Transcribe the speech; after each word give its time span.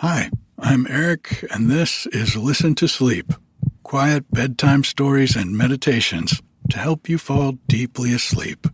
Hi, 0.00 0.30
I'm 0.58 0.86
Eric, 0.88 1.44
and 1.50 1.70
this 1.70 2.06
is 2.06 2.34
Listen 2.34 2.74
to 2.76 2.88
Sleep 2.88 3.34
quiet 3.82 4.24
bedtime 4.30 4.82
stories 4.82 5.36
and 5.36 5.54
meditations 5.54 6.40
to 6.70 6.78
help 6.78 7.06
you 7.06 7.18
fall 7.18 7.58
deeply 7.68 8.14
asleep. 8.14 8.66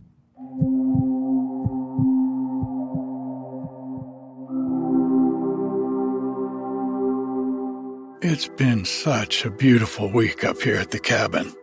It's 8.21 8.47
been 8.47 8.85
such 8.85 9.43
a 9.43 9.51
beautiful 9.51 10.09
week 10.09 10.45
up 10.45 10.61
here 10.61 10.77
at 10.77 10.91
the 10.91 10.99
cabin. 10.99 11.53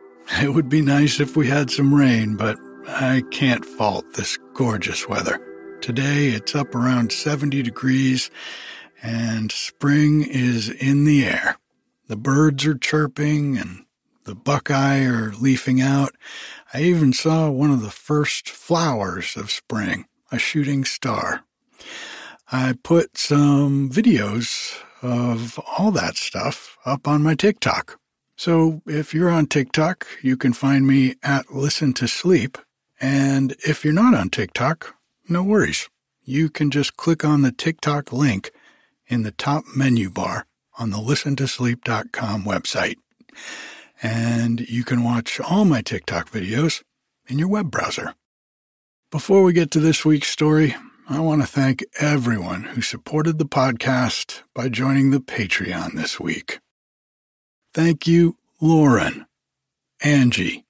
It 0.43 0.53
would 0.53 0.69
be 0.69 0.83
nice 0.83 1.21
if 1.21 1.39
we 1.39 1.47
had 1.47 1.71
some 1.71 1.95
rain, 1.95 2.37
but 2.37 2.59
I 2.87 3.23
can't 3.31 3.65
fault 3.65 4.05
this 4.13 4.37
gorgeous 4.53 5.09
weather. 5.09 5.41
Today 5.81 6.29
it's 6.29 6.55
up 6.55 6.75
around 6.75 7.13
70 7.13 7.63
degrees 7.63 8.31
and 9.05 9.53
spring 9.53 10.27
is 10.27 10.71
in 10.71 11.05
the 11.05 11.27
air. 11.27 11.59
The 12.09 12.17
birds 12.17 12.65
are 12.65 12.77
chirping 12.77 13.59
and 13.59 13.85
the 14.25 14.35
buckeye 14.35 15.05
are 15.05 15.33
leafing 15.39 15.83
out. 15.83 16.15
I 16.73 16.83
even 16.83 17.13
saw 17.13 17.51
one 17.51 17.71
of 17.71 17.83
the 17.83 17.91
first 17.91 18.49
flowers 18.49 19.37
of 19.37 19.51
spring, 19.51 20.07
a 20.33 20.39
shooting 20.39 20.87
star. 20.87 21.45
I 22.51 22.77
put 22.83 23.19
some 23.19 23.91
videos 23.91 24.75
of 25.03 25.61
all 25.77 25.91
that 25.91 26.17
stuff 26.17 26.79
up 26.87 27.07
on 27.07 27.23
my 27.23 27.35
TikTok. 27.35 28.01
So 28.37 28.81
if 28.87 29.13
you're 29.13 29.31
on 29.31 29.47
TikTok, 29.47 30.07
you 30.23 30.39
can 30.39 30.55
find 30.55 30.87
me 30.87 31.17
at 31.23 31.55
Listen 31.55 31.93
to 31.95 32.09
Sleep. 32.09 32.57
And 33.01 33.53
if 33.67 33.85
you're 33.85 33.93
not 33.93 34.15
on 34.15 34.31
TikTok, 34.31 34.95
no 35.29 35.43
worries. 35.43 35.91
You 36.23 36.49
can 36.49 36.71
just 36.71 36.97
click 36.97 37.23
on 37.23 37.43
the 37.43 37.53
TikTok 37.53 38.11
link 38.11 38.51
in 39.07 39.23
the 39.23 39.33
top 39.33 39.65
menu 39.75 40.11
bar 40.11 40.47
on 40.79 40.91
the 40.91 40.99
listentosleep.com 40.99 42.45
website. 42.45 42.97
And 44.03 44.61
you 44.69 44.85
can 44.85 45.05
watch 45.05 45.41
all 45.41 45.65
my 45.65 45.83
TikTok 45.83 46.31
videos 46.31 46.83
in 47.27 47.39
your 47.39 47.49
web 47.49 47.71
browser. 47.71 48.15
Before 49.11 49.43
we 49.43 49.53
get 49.53 49.71
to 49.73 49.81
this 49.81 50.05
week's 50.05 50.29
story, 50.29 50.75
I 51.09 51.21
want 51.21 51.43
to 51.43 51.47
thank 51.47 51.85
everyone 52.01 52.65
who 52.65 52.81
supported 52.81 53.39
the 53.39 53.45
podcast 53.45 54.43
by 54.55 54.69
joining 54.69 55.11
the 55.11 55.21
Patreon 55.21 55.95
this 55.95 56.19
week. 56.19 56.61
Thank 57.73 58.07
you, 58.07 58.39
Lauren, 58.61 59.27
Angie, 60.03 60.65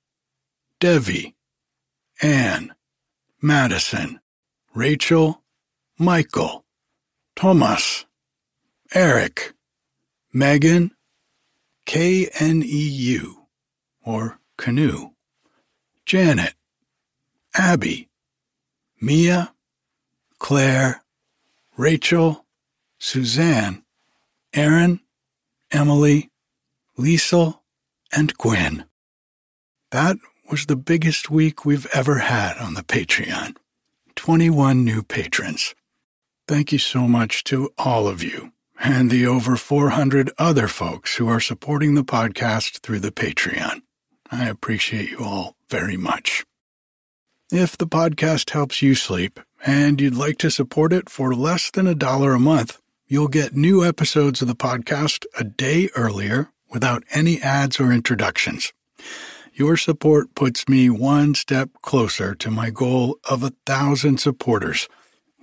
Devi, 0.81 1.35
Anne, 2.21 2.75
Madison, 3.41 4.21
Rachel, 4.75 5.43
Michael, 5.98 6.65
Thomas, 7.37 8.07
Eric, 8.95 9.55
Megan, 10.33 10.92
K 11.84 12.28
N 12.39 12.62
E 12.64 12.89
U, 12.89 13.48
or 14.05 14.39
Canoe, 14.56 15.11
Janet, 16.06 16.55
Abby, 17.56 18.09
Mia, 19.01 19.53
Claire, 20.39 21.03
Rachel, 21.77 22.47
Suzanne, 23.01 23.83
Aaron, 24.53 25.01
Emily, 25.73 26.31
Liesel, 26.97 27.58
and 28.12 28.39
Gwen. 28.39 28.84
That 29.91 30.19
was 30.48 30.67
the 30.67 30.77
biggest 30.77 31.29
week 31.29 31.64
we've 31.64 31.89
ever 31.92 32.19
had 32.19 32.58
on 32.58 32.75
the 32.75 32.84
Patreon. 32.84 33.56
21 34.14 34.84
new 34.84 35.03
patrons. 35.03 35.75
Thank 36.47 36.70
you 36.70 36.79
so 36.79 37.08
much 37.08 37.42
to 37.45 37.73
all 37.77 38.06
of 38.06 38.23
you 38.23 38.54
and 38.83 39.11
the 39.11 39.27
over 39.27 39.56
400 39.56 40.30
other 40.39 40.69
folks 40.69 41.17
who 41.17 41.28
are 41.28 41.41
supporting 41.41 41.94
the 41.94 42.05
podcast 42.05 42.80
through 42.80 43.00
the 43.00 43.12
Patreon. 43.12 43.83
I 44.30 44.48
appreciate 44.48 45.11
you 45.11 45.19
all 45.19 45.56
very 45.69 45.97
much. 45.97 46.45
If 47.52 47.77
the 47.77 47.86
podcast 47.86 48.51
helps 48.51 48.83
you 48.83 48.95
sleep 48.95 49.39
and 49.64 50.01
you'd 50.01 50.17
like 50.17 50.39
to 50.39 50.51
support 50.51 50.92
it 50.92 51.08
for 51.08 51.34
less 51.34 51.70
than 51.70 51.86
a 51.86 51.95
dollar 51.95 52.34
a 52.34 52.40
month, 52.40 52.80
you'll 53.07 53.29
get 53.29 53.55
new 53.55 53.84
episodes 53.84 54.42
of 54.42 54.48
the 54.48 54.57
podcast 54.57 55.24
a 55.39 55.45
day 55.45 55.89
earlier 55.95 56.51
without 56.70 57.05
any 57.13 57.40
ads 57.40 57.79
or 57.79 57.92
introductions. 57.92 58.73
Your 59.52 59.77
support 59.77 60.34
puts 60.34 60.68
me 60.68 60.90
one 60.90 61.34
step 61.34 61.70
closer 61.80 62.34
to 62.34 62.51
my 62.51 62.70
goal 62.70 63.18
of 63.30 63.45
a 63.45 63.52
thousand 63.64 64.18
supporters 64.18 64.89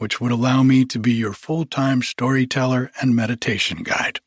which 0.01 0.19
would 0.19 0.31
allow 0.31 0.63
me 0.63 0.83
to 0.83 0.97
be 0.97 1.13
your 1.13 1.31
full 1.31 1.63
time 1.63 2.01
storyteller 2.01 2.91
and 2.99 3.15
meditation 3.15 3.83
guide. 3.83 4.19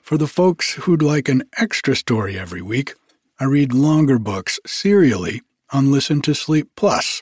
For 0.00 0.16
the 0.16 0.26
folks 0.26 0.72
who'd 0.72 1.02
like 1.02 1.28
an 1.28 1.42
extra 1.58 1.94
story 1.94 2.38
every 2.38 2.62
week, 2.62 2.94
I 3.38 3.44
read 3.44 3.74
longer 3.74 4.18
books 4.18 4.58
serially 4.66 5.42
on 5.70 5.92
Listen 5.92 6.22
to 6.22 6.34
Sleep 6.34 6.70
Plus, 6.76 7.20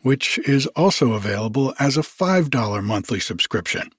which 0.00 0.38
is 0.38 0.66
also 0.68 1.12
available 1.12 1.74
as 1.78 1.98
a 1.98 2.00
$5 2.00 2.82
monthly 2.82 3.20
subscription. 3.20 3.90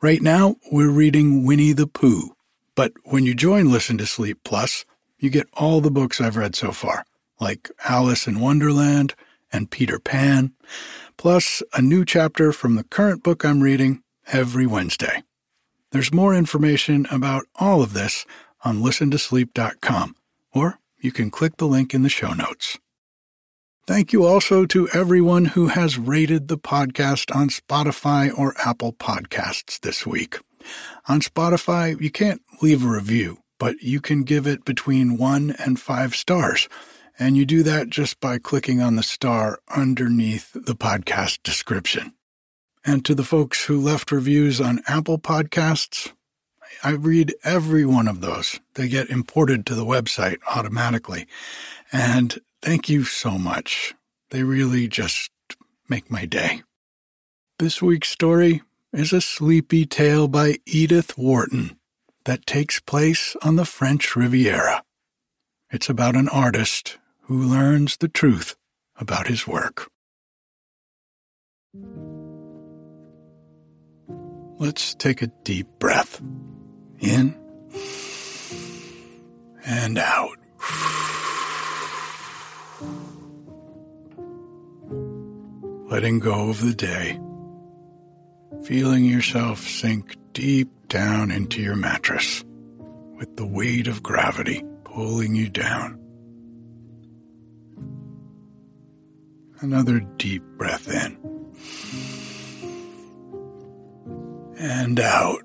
Right 0.00 0.22
now, 0.22 0.54
we're 0.70 0.88
reading 0.88 1.44
Winnie 1.44 1.72
the 1.72 1.88
Pooh, 1.88 2.36
but 2.76 2.92
when 3.02 3.26
you 3.26 3.34
join 3.34 3.72
Listen 3.72 3.98
to 3.98 4.06
Sleep 4.06 4.38
Plus, 4.44 4.84
you 5.18 5.30
get 5.30 5.48
all 5.54 5.80
the 5.80 5.90
books 5.90 6.20
I've 6.20 6.36
read 6.36 6.54
so 6.54 6.70
far, 6.70 7.04
like 7.40 7.72
Alice 7.84 8.28
in 8.28 8.38
Wonderland 8.38 9.16
and 9.52 9.70
Peter 9.70 9.98
Pan, 9.98 10.52
plus 11.16 11.62
a 11.74 11.82
new 11.82 12.04
chapter 12.04 12.52
from 12.52 12.76
the 12.76 12.84
current 12.84 13.22
book 13.22 13.44
I'm 13.44 13.60
reading 13.62 14.02
every 14.32 14.66
Wednesday. 14.66 15.22
There's 15.92 16.12
more 16.12 16.34
information 16.34 17.06
about 17.10 17.44
all 17.56 17.82
of 17.82 17.92
this 17.92 18.24
on 18.64 18.78
listentosleep.com, 18.78 20.14
or 20.52 20.78
you 21.00 21.12
can 21.12 21.30
click 21.30 21.56
the 21.56 21.66
link 21.66 21.94
in 21.94 22.02
the 22.02 22.08
show 22.08 22.32
notes. 22.32 22.78
Thank 23.86 24.12
you 24.12 24.24
also 24.24 24.66
to 24.66 24.88
everyone 24.90 25.46
who 25.46 25.68
has 25.68 25.98
rated 25.98 26.46
the 26.46 26.58
podcast 26.58 27.34
on 27.34 27.48
Spotify 27.48 28.30
or 28.36 28.54
Apple 28.64 28.92
Podcasts 28.92 29.80
this 29.80 30.06
week. 30.06 30.38
On 31.08 31.20
Spotify, 31.20 32.00
you 32.00 32.10
can't 32.10 32.42
leave 32.62 32.84
a 32.84 32.88
review, 32.88 33.38
but 33.58 33.82
you 33.82 34.00
can 34.00 34.22
give 34.22 34.46
it 34.46 34.64
between 34.64 35.16
one 35.16 35.56
and 35.58 35.80
five 35.80 36.14
stars 36.14 36.68
and 37.20 37.36
you 37.36 37.44
do 37.44 37.62
that 37.62 37.90
just 37.90 38.18
by 38.18 38.38
clicking 38.38 38.80
on 38.80 38.96
the 38.96 39.02
star 39.02 39.60
underneath 39.68 40.52
the 40.54 40.74
podcast 40.74 41.42
description. 41.42 42.14
And 42.82 43.04
to 43.04 43.14
the 43.14 43.24
folks 43.24 43.66
who 43.66 43.78
left 43.78 44.10
reviews 44.10 44.58
on 44.58 44.80
Apple 44.88 45.18
Podcasts, 45.18 46.12
I 46.82 46.92
read 46.92 47.34
every 47.44 47.84
one 47.84 48.08
of 48.08 48.22
those. 48.22 48.58
They 48.74 48.88
get 48.88 49.10
imported 49.10 49.66
to 49.66 49.74
the 49.74 49.84
website 49.84 50.38
automatically. 50.48 51.26
And 51.92 52.40
thank 52.62 52.88
you 52.88 53.04
so 53.04 53.32
much. 53.32 53.94
They 54.30 54.42
really 54.42 54.88
just 54.88 55.30
make 55.90 56.10
my 56.10 56.24
day. 56.24 56.62
This 57.58 57.82
week's 57.82 58.08
story 58.08 58.62
is 58.94 59.12
a 59.12 59.20
sleepy 59.20 59.84
tale 59.84 60.26
by 60.26 60.56
Edith 60.64 61.18
Wharton 61.18 61.76
that 62.24 62.46
takes 62.46 62.80
place 62.80 63.36
on 63.42 63.56
the 63.56 63.66
French 63.66 64.16
Riviera. 64.16 64.82
It's 65.70 65.90
about 65.90 66.16
an 66.16 66.28
artist 66.30 66.96
who 67.30 67.44
learns 67.44 67.96
the 67.98 68.08
truth 68.08 68.56
about 68.98 69.28
his 69.28 69.46
work. 69.46 69.88
Let's 74.58 74.96
take 74.96 75.22
a 75.22 75.28
deep 75.44 75.68
breath 75.78 76.20
in 76.98 77.38
and 79.64 79.96
out. 79.96 80.38
Letting 85.88 86.18
go 86.18 86.50
of 86.50 86.60
the 86.60 86.74
day, 86.74 87.20
feeling 88.64 89.04
yourself 89.04 89.60
sink 89.60 90.16
deep 90.32 90.68
down 90.88 91.30
into 91.30 91.62
your 91.62 91.76
mattress 91.76 92.42
with 93.16 93.36
the 93.36 93.46
weight 93.46 93.86
of 93.86 94.02
gravity 94.02 94.64
pulling 94.82 95.36
you 95.36 95.48
down. 95.48 95.96
Another 99.62 100.00
deep 100.00 100.42
breath 100.56 100.88
in. 100.88 101.18
And 104.58 104.98
out. 104.98 105.42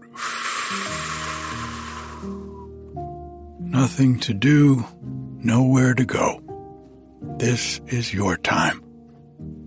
Nothing 3.60 4.20
to 4.22 4.34
do, 4.34 4.86
nowhere 5.04 5.94
to 5.94 6.06
go. 6.06 6.42
This 7.40 7.82
is 7.88 8.14
your 8.14 8.38
time. 8.38 8.82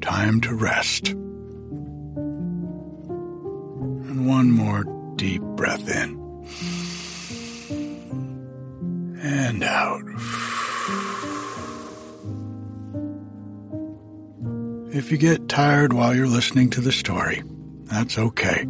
Time 0.00 0.40
to 0.40 0.54
rest. 0.54 1.08
And 1.08 1.26
one 4.26 4.50
more 4.50 4.84
deep 5.16 5.42
breath 5.42 5.86
in. 5.90 6.16
And 9.20 9.62
out. 9.62 10.47
If 14.90 15.12
you 15.12 15.18
get 15.18 15.50
tired 15.50 15.92
while 15.92 16.14
you're 16.14 16.26
listening 16.26 16.70
to 16.70 16.80
the 16.80 16.92
story, 16.92 17.42
that's 17.84 18.18
okay. 18.18 18.66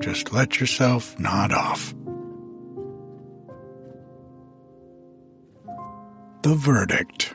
just 0.00 0.30
let 0.34 0.60
yourself 0.60 1.18
nod 1.18 1.50
off. 1.52 1.94
The 6.42 6.54
verdict. 6.54 7.34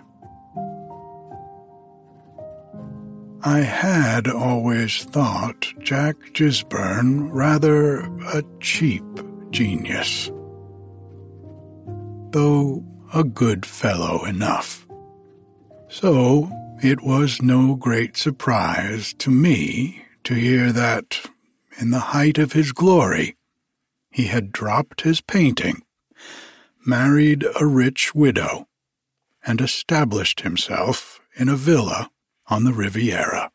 I 3.43 3.61
had 3.61 4.27
always 4.27 5.03
thought 5.05 5.73
Jack 5.79 6.15
Gisburn 6.33 7.29
rather 7.31 8.01
a 8.35 8.43
cheap 8.59 9.03
genius, 9.49 10.29
though 12.29 12.85
a 13.15 13.23
good 13.23 13.65
fellow 13.65 14.23
enough. 14.25 14.85
So 15.89 16.49
it 16.83 17.01
was 17.01 17.41
no 17.41 17.75
great 17.75 18.17
surprise 18.17 19.13
to 19.13 19.29
me 19.29 20.03
to 20.23 20.33
hear 20.33 20.71
that, 20.71 21.29
in 21.79 21.91
the 21.91 21.99
height 21.99 22.37
of 22.37 22.53
his 22.53 22.71
glory, 22.71 23.37
he 24.09 24.25
had 24.25 24.51
dropped 24.51 25.01
his 25.01 25.21
painting, 25.21 25.83
married 26.85 27.45
a 27.59 27.65
rich 27.65 28.15
widow, 28.15 28.67
and 29.45 29.61
established 29.61 30.41
himself 30.41 31.19
in 31.35 31.49
a 31.49 31.55
villa 31.55 32.09
on 32.47 32.63
the 32.63 32.73
Riviera. 32.73 33.51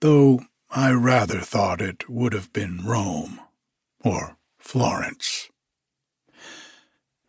Though 0.00 0.40
I 0.70 0.92
rather 0.92 1.40
thought 1.40 1.80
it 1.80 2.08
would 2.08 2.32
have 2.32 2.52
been 2.52 2.84
Rome 2.84 3.40
or 4.02 4.36
Florence. 4.58 5.50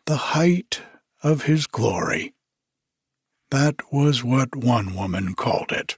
The 0.05 0.17
height 0.17 0.81
of 1.21 1.43
his 1.43 1.67
glory. 1.67 2.33
That 3.51 3.75
was 3.91 4.23
what 4.23 4.55
one 4.55 4.95
woman 4.95 5.35
called 5.35 5.71
it. 5.71 5.97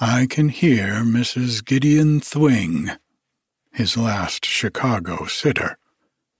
I 0.00 0.26
can 0.28 0.48
hear 0.48 1.02
Mrs. 1.02 1.64
Gideon 1.64 2.20
Thwing, 2.20 2.98
his 3.72 3.96
last 3.96 4.44
Chicago 4.44 5.26
sitter, 5.26 5.78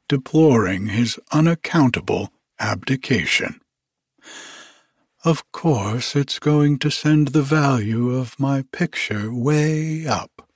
deploring 0.09 0.89
his 0.89 1.19
unaccountable 1.33 2.31
abdication. 2.59 3.61
Of 5.25 5.51
course, 5.53 6.15
it's 6.15 6.39
going 6.39 6.79
to 6.81 6.91
send 6.91 7.29
the 7.29 7.43
value 7.43 8.11
of 8.11 8.39
my 8.39 8.65
picture 8.73 9.33
way 9.33 10.07
up. 10.07 10.47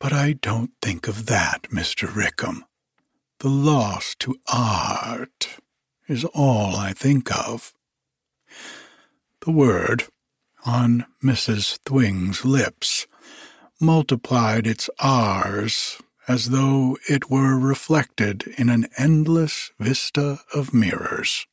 But 0.00 0.12
I 0.12 0.32
don't 0.32 0.72
think 0.82 1.06
of 1.06 1.26
that, 1.26 1.68
Mr. 1.70 2.12
Rickham. 2.12 2.64
The 3.38 3.48
loss 3.48 4.16
to 4.20 4.36
art 4.52 5.60
is 6.08 6.24
all 6.24 6.74
I 6.74 6.92
think 6.92 7.30
of. 7.30 7.72
The 9.42 9.50
word, 9.52 10.04
on 10.66 11.06
Mrs. 11.22 11.78
Thwing's 11.84 12.44
lips, 12.44 13.06
multiplied 13.80 14.66
its 14.66 14.90
R's 14.98 15.98
as 16.26 16.50
though 16.50 16.98
it 17.08 17.30
were 17.30 17.58
reflected 17.58 18.46
in 18.58 18.68
an 18.68 18.86
endless 18.98 19.70
vista 19.78 20.40
of 20.54 20.74
mirrors 20.74 21.46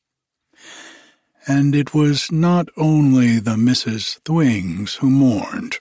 and 1.47 1.75
it 1.75 1.93
was 1.93 2.31
not 2.31 2.69
only 2.75 3.39
the 3.39 3.57
Misses 3.57 4.19
Thwings 4.25 4.95
who 4.95 5.09
mourned. 5.09 5.79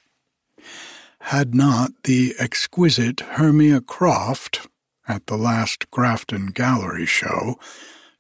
Had 1.21 1.55
not 1.55 1.93
the 2.05 2.35
exquisite 2.39 3.21
Hermia 3.21 3.81
Croft, 3.81 4.69
at 5.09 5.27
the 5.27 5.37
last 5.37 5.91
Grafton 5.91 6.47
Gallery 6.49 7.07
show, 7.07 7.59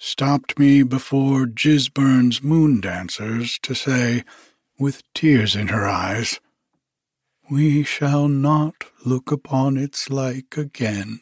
stopped 0.04 0.58
me 0.58 0.82
before 0.82 1.46
Gisburn's 1.46 2.42
moon 2.42 2.78
dancers 2.78 3.58
to 3.62 3.74
say, 3.74 4.22
with 4.78 5.02
tears 5.14 5.56
in 5.56 5.68
her 5.68 5.86
eyes, 5.86 6.40
We 7.50 7.84
shall 7.84 8.28
not 8.28 8.74
look 9.06 9.32
upon 9.32 9.78
its 9.78 10.10
like 10.10 10.58
again. 10.58 11.20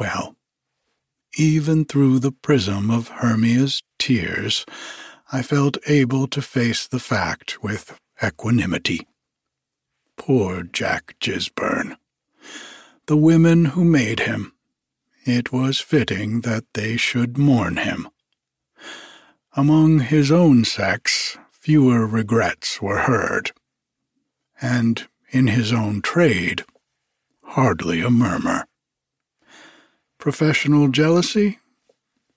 Well, 0.00 0.34
even 1.36 1.84
through 1.84 2.18
the 2.18 2.32
prism 2.32 2.90
of 2.90 3.08
Hermia's 3.08 3.84
tears, 3.96 4.66
I 5.30 5.42
felt 5.42 5.78
able 5.86 6.26
to 6.26 6.42
face 6.42 6.88
the 6.88 6.98
fact 6.98 7.62
with 7.62 8.00
equanimity. 8.22 9.06
Poor 10.16 10.64
Jack 10.64 11.14
Gisburn. 11.20 11.96
The 13.06 13.16
women 13.16 13.66
who 13.66 13.84
made 13.84 14.20
him. 14.20 14.54
It 15.30 15.52
was 15.52 15.78
fitting 15.78 16.40
that 16.40 16.64
they 16.72 16.96
should 16.96 17.36
mourn 17.36 17.76
him. 17.76 18.08
Among 19.52 19.98
his 19.98 20.32
own 20.32 20.64
sex, 20.64 21.36
fewer 21.52 22.06
regrets 22.06 22.80
were 22.80 23.00
heard, 23.00 23.52
and 24.58 25.06
in 25.28 25.48
his 25.48 25.70
own 25.70 26.00
trade, 26.00 26.64
hardly 27.44 28.00
a 28.00 28.08
murmur. 28.08 28.64
Professional 30.16 30.88
jealousy? 30.88 31.58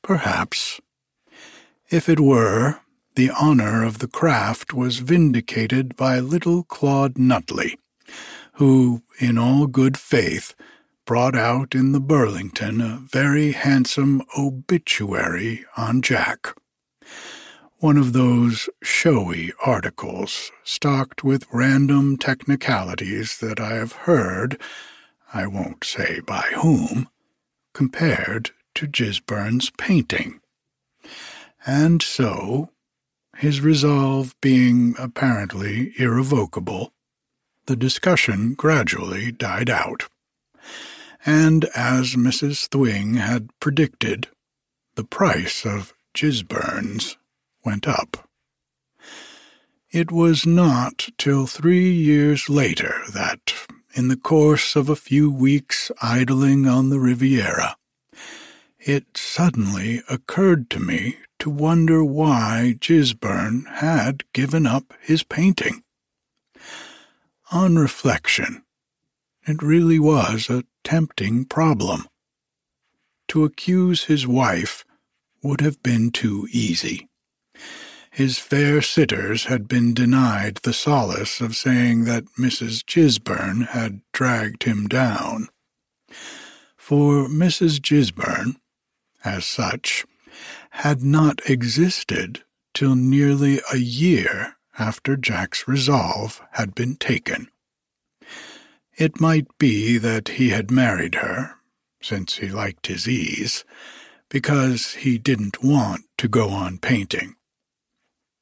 Perhaps. 0.01 0.81
If 1.89 2.09
it 2.09 2.19
were, 2.19 2.81
the 3.15 3.29
honor 3.29 3.85
of 3.85 3.99
the 3.99 4.09
craft 4.09 4.73
was 4.73 4.97
vindicated 4.97 5.95
by 5.95 6.19
little 6.19 6.63
Claude 6.63 7.17
Nutley, 7.17 7.79
who, 8.55 9.01
in 9.17 9.37
all 9.37 9.67
good 9.67 9.97
faith, 9.97 10.53
brought 11.11 11.35
out 11.35 11.75
in 11.75 11.91
the 11.91 11.99
Burlington 11.99 12.79
a 12.79 12.95
very 12.95 13.51
handsome 13.51 14.21
obituary 14.37 15.65
on 15.75 16.01
Jack. 16.01 16.55
One 17.79 17.97
of 17.97 18.13
those 18.13 18.69
showy 18.81 19.51
articles, 19.65 20.53
stocked 20.63 21.21
with 21.21 21.49
random 21.51 22.15
technicalities 22.15 23.39
that 23.39 23.59
I 23.59 23.73
have 23.73 23.91
heard, 23.91 24.57
I 25.33 25.47
won't 25.47 25.83
say 25.83 26.21
by 26.21 26.49
whom, 26.55 27.09
compared 27.73 28.51
to 28.75 28.87
Gisburn's 28.87 29.69
painting. 29.71 30.39
And 31.65 32.01
so, 32.01 32.69
his 33.35 33.59
resolve 33.59 34.33
being 34.39 34.95
apparently 34.97 35.91
irrevocable, 35.97 36.93
the 37.65 37.75
discussion 37.75 38.53
gradually 38.53 39.33
died 39.33 39.69
out. 39.69 40.07
And 41.25 41.65
as 41.75 42.15
Mrs. 42.15 42.67
Thwing 42.69 43.15
had 43.15 43.49
predicted, 43.59 44.27
the 44.95 45.03
price 45.03 45.65
of 45.65 45.93
Gisburns 46.15 47.15
went 47.63 47.87
up. 47.87 48.27
It 49.91 50.11
was 50.11 50.45
not 50.45 51.09
till 51.17 51.45
three 51.45 51.91
years 51.91 52.49
later 52.49 53.01
that, 53.13 53.53
in 53.93 54.07
the 54.07 54.17
course 54.17 54.75
of 54.75 54.89
a 54.89 54.95
few 54.95 55.29
weeks 55.29 55.91
idling 56.01 56.65
on 56.65 56.89
the 56.89 56.99
Riviera, 56.99 57.75
it 58.79 59.15
suddenly 59.15 60.01
occurred 60.09 60.69
to 60.71 60.79
me 60.79 61.17
to 61.39 61.49
wonder 61.49 62.03
why 62.03 62.77
Gisburn 62.79 63.67
had 63.67 64.23
given 64.33 64.65
up 64.65 64.93
his 65.01 65.23
painting. 65.23 65.83
On 67.51 67.77
reflection, 67.77 68.63
it 69.45 69.61
really 69.61 69.99
was 69.99 70.49
a 70.49 70.63
tempting 70.83 71.45
problem. 71.45 72.07
To 73.29 73.43
accuse 73.43 74.05
his 74.05 74.27
wife 74.27 74.83
would 75.41 75.61
have 75.61 75.81
been 75.81 76.11
too 76.11 76.47
easy 76.51 77.09
his 78.11 78.37
fair 78.37 78.81
sitters 78.81 79.45
had 79.45 79.69
been 79.69 79.93
denied 79.93 80.57
the 80.57 80.73
solace 80.73 81.39
of 81.39 81.55
saying 81.55 82.03
that 82.03 82.25
Mrs. 82.37 82.83
Gisburn 82.83 83.67
had 83.67 84.01
dragged 84.11 84.63
him 84.63 84.87
down. 84.87 85.47
For 86.75 87.29
Mrs. 87.29 87.79
Gisburn, 87.79 88.57
as 89.23 89.45
such, 89.45 90.05
had 90.71 91.01
not 91.01 91.49
existed 91.49 92.43
till 92.73 92.95
nearly 92.95 93.61
a 93.71 93.77
year 93.77 94.57
after 94.77 95.15
Jack's 95.15 95.67
resolve 95.67 96.41
had 96.53 96.75
been 96.75 96.97
taken. 96.97 97.49
It 99.01 99.19
might 99.19 99.47
be 99.57 99.97
that 99.97 100.29
he 100.29 100.49
had 100.49 100.69
married 100.69 101.15
her, 101.15 101.55
since 102.01 102.37
he 102.37 102.47
liked 102.49 102.87
his 102.87 103.07
ease, 103.07 103.65
because 104.29 104.93
he 104.93 105.17
didn't 105.17 105.63
want 105.63 106.05
to 106.19 106.27
go 106.27 106.49
on 106.49 106.77
painting 106.77 107.35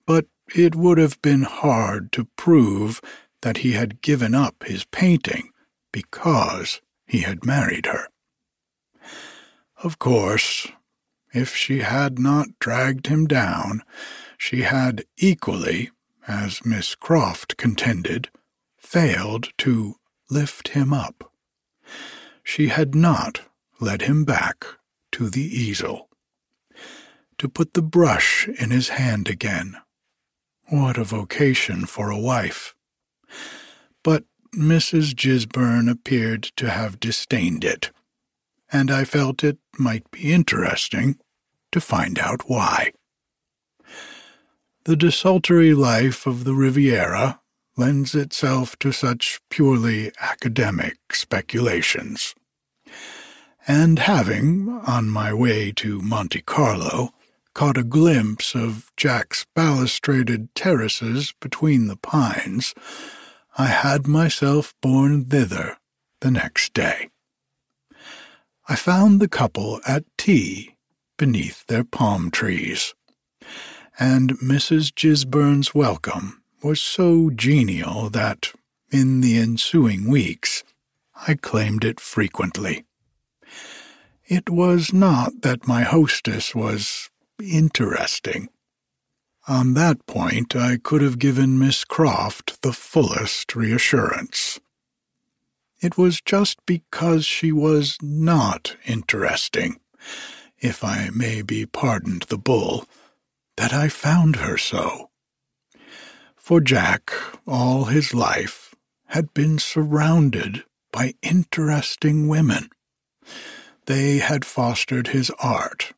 but 0.10 0.26
it 0.56 0.74
would 0.74 0.98
have 0.98 1.22
been 1.22 1.44
hard 1.44 2.12
to 2.12 2.28
prove 2.36 3.00
that 3.44 3.58
he 3.58 3.74
had 3.74 4.02
given 4.02 4.34
up 4.34 4.64
his 4.64 4.84
painting 4.86 5.52
because 5.92 6.82
he 7.06 7.20
had 7.20 7.46
married 7.46 7.86
her. 7.86 8.08
Of 9.84 10.00
course, 10.00 10.68
if 11.32 11.56
she 11.56 11.82
had 11.82 12.18
not 12.18 12.58
dragged 12.58 13.06
him 13.06 13.28
down, 13.28 13.84
she 14.36 14.64
had 14.64 15.06
equally, 15.16 15.92
as 16.28 16.66
Miss 16.66 16.96
Croft 16.96 17.56
contended, 17.56 18.30
failed 18.80 19.50
to 19.60 19.94
lift 20.30 20.70
him 20.70 20.94
up. 20.94 21.32
She 22.44 22.68
had 22.68 22.96
not 22.96 23.42
led 23.80 24.04
him 24.04 24.26
back 24.26 24.66
to 25.14 25.30
the 25.30 25.42
easel, 25.42 26.10
to 27.38 27.50
put 27.50 27.74
the 27.74 27.82
brush 27.82 28.48
in 28.48 28.72
his 28.72 28.90
hand 28.90 29.30
again 29.30 29.78
what 30.70 30.98
a 30.98 31.04
vocation 31.04 31.86
for 31.86 32.10
a 32.10 32.20
wife. 32.20 32.76
But 34.04 34.24
Mrs. 34.56 35.16
Gisburn 35.16 35.90
appeared 35.90 36.44
to 36.58 36.70
have 36.70 37.00
disdained 37.00 37.64
it, 37.64 37.92
and 38.72 38.92
I 38.92 39.04
felt 39.04 39.44
it 39.44 39.58
might 39.78 40.10
be 40.12 40.32
interesting 40.32 41.18
to 41.72 41.82
find 41.82 42.20
out 42.20 42.50
why. 42.50 42.94
The 44.86 44.96
desultory 44.96 45.74
life 45.74 46.26
of 46.26 46.44
the 46.44 46.54
Riviera 46.54 47.39
lends 47.80 48.14
itself 48.14 48.78
to 48.78 48.92
such 48.92 49.40
purely 49.50 50.12
academic 50.20 50.98
speculations. 51.14 52.36
And 53.66 54.00
having, 54.00 54.82
on 54.86 55.08
my 55.10 55.34
way 55.34 55.72
to 55.78 56.02
Monte 56.02 56.42
Carlo, 56.42 57.14
caught 57.54 57.78
a 57.78 57.84
glimpse 57.84 58.54
of 58.54 58.92
Jack's 58.98 59.46
balustraded 59.56 60.50
terraces 60.56 61.34
between 61.40 61.88
the 61.88 61.96
pines, 61.96 62.76
I 63.58 63.68
had 63.68 64.08
myself 64.08 64.74
borne 64.82 65.24
thither 65.24 65.78
the 66.20 66.32
next 66.32 66.74
day. 66.74 67.10
I 68.68 68.76
found 68.76 69.22
the 69.22 69.30
couple 69.30 69.80
at 69.88 70.04
tea 70.18 70.76
beneath 71.18 71.66
their 71.68 71.86
palm 71.86 72.30
trees, 72.30 72.94
and 73.98 74.38
Mrs. 74.40 74.94
Gisburn's 74.94 75.74
welcome 75.74 76.39
was 76.64 76.82
so 76.82 77.30
genial 77.30 78.10
that, 78.10 78.54
in 78.92 79.22
the 79.22 79.38
ensuing 79.38 80.10
weeks, 80.10 80.64
I 81.28 81.36
claimed 81.36 81.84
it 81.84 82.00
frequently. 82.00 82.86
It 84.28 84.50
was 84.50 84.94
not 84.94 85.42
that 85.42 85.68
my 85.68 85.82
hostess 85.82 86.54
was 86.54 87.10
interesting. 87.42 88.50
On 89.48 89.74
that 89.74 90.06
point, 90.06 90.56
I 90.56 90.78
could 90.78 91.02
have 91.02 91.18
given 91.18 91.58
Miss 91.58 91.84
Croft 91.84 92.62
the 92.62 92.74
fullest 92.74 93.56
reassurance. 93.56 94.60
It 95.82 95.98
was 95.98 96.22
just 96.22 96.64
because 96.66 97.26
she 97.26 97.52
was 97.52 97.98
not 98.02 98.76
interesting, 98.86 99.80
if 100.60 100.84
I 100.84 101.10
may 101.16 101.42
be 101.42 101.66
pardoned 101.66 102.24
the 102.24 102.38
bull, 102.38 102.86
that 103.58 103.74
I 103.74 103.88
found 103.88 104.36
her 104.38 104.58
so. 104.58 105.09
For 106.50 106.62
Jack, 106.62 107.14
all 107.46 107.86
his 107.86 108.12
life, 108.12 108.74
had 109.10 109.36
been 109.36 109.60
surrounded 109.60 110.64
by 110.92 111.14
interesting 111.22 112.28
women. 112.28 112.72
They 113.86 114.18
had 114.18 114.44
fostered 114.44 115.10
his 115.10 115.30
art. 115.38 115.94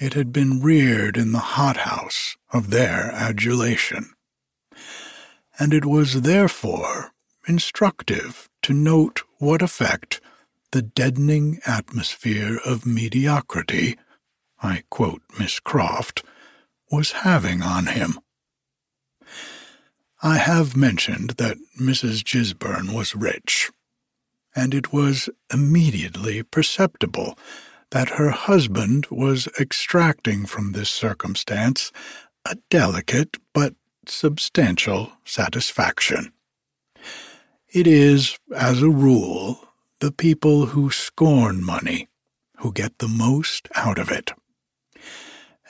It 0.00 0.14
had 0.14 0.32
been 0.32 0.62
reared 0.62 1.18
in 1.18 1.32
the 1.32 1.58
hothouse 1.60 2.38
of 2.54 2.70
their 2.70 3.12
adulation. 3.12 4.14
And 5.58 5.74
it 5.74 5.84
was 5.84 6.22
therefore 6.22 7.12
instructive 7.46 8.48
to 8.62 8.72
note 8.72 9.24
what 9.36 9.60
effect 9.60 10.22
the 10.70 10.80
deadening 10.80 11.60
atmosphere 11.66 12.60
of 12.64 12.86
mediocrity, 12.86 13.98
I 14.62 14.84
quote 14.88 15.20
Miss 15.38 15.60
Croft, 15.60 16.24
was 16.90 17.12
having 17.12 17.60
on 17.60 17.88
him. 17.88 18.20
I 20.26 20.38
have 20.38 20.76
mentioned 20.76 21.34
that 21.38 21.56
Mrs. 21.80 22.24
Gisburn 22.24 22.92
was 22.92 23.14
rich, 23.14 23.70
and 24.56 24.74
it 24.74 24.92
was 24.92 25.30
immediately 25.54 26.42
perceptible 26.42 27.38
that 27.92 28.18
her 28.18 28.30
husband 28.30 29.06
was 29.08 29.46
extracting 29.60 30.44
from 30.44 30.72
this 30.72 30.90
circumstance 30.90 31.92
a 32.44 32.56
delicate 32.70 33.36
but 33.54 33.76
substantial 34.08 35.12
satisfaction. 35.24 36.32
It 37.68 37.86
is, 37.86 38.36
as 38.52 38.82
a 38.82 38.90
rule, 38.90 39.60
the 40.00 40.10
people 40.10 40.66
who 40.66 40.90
scorn 40.90 41.62
money 41.62 42.08
who 42.56 42.72
get 42.72 42.98
the 42.98 43.06
most 43.06 43.68
out 43.76 44.00
of 44.00 44.10
it. 44.10 44.32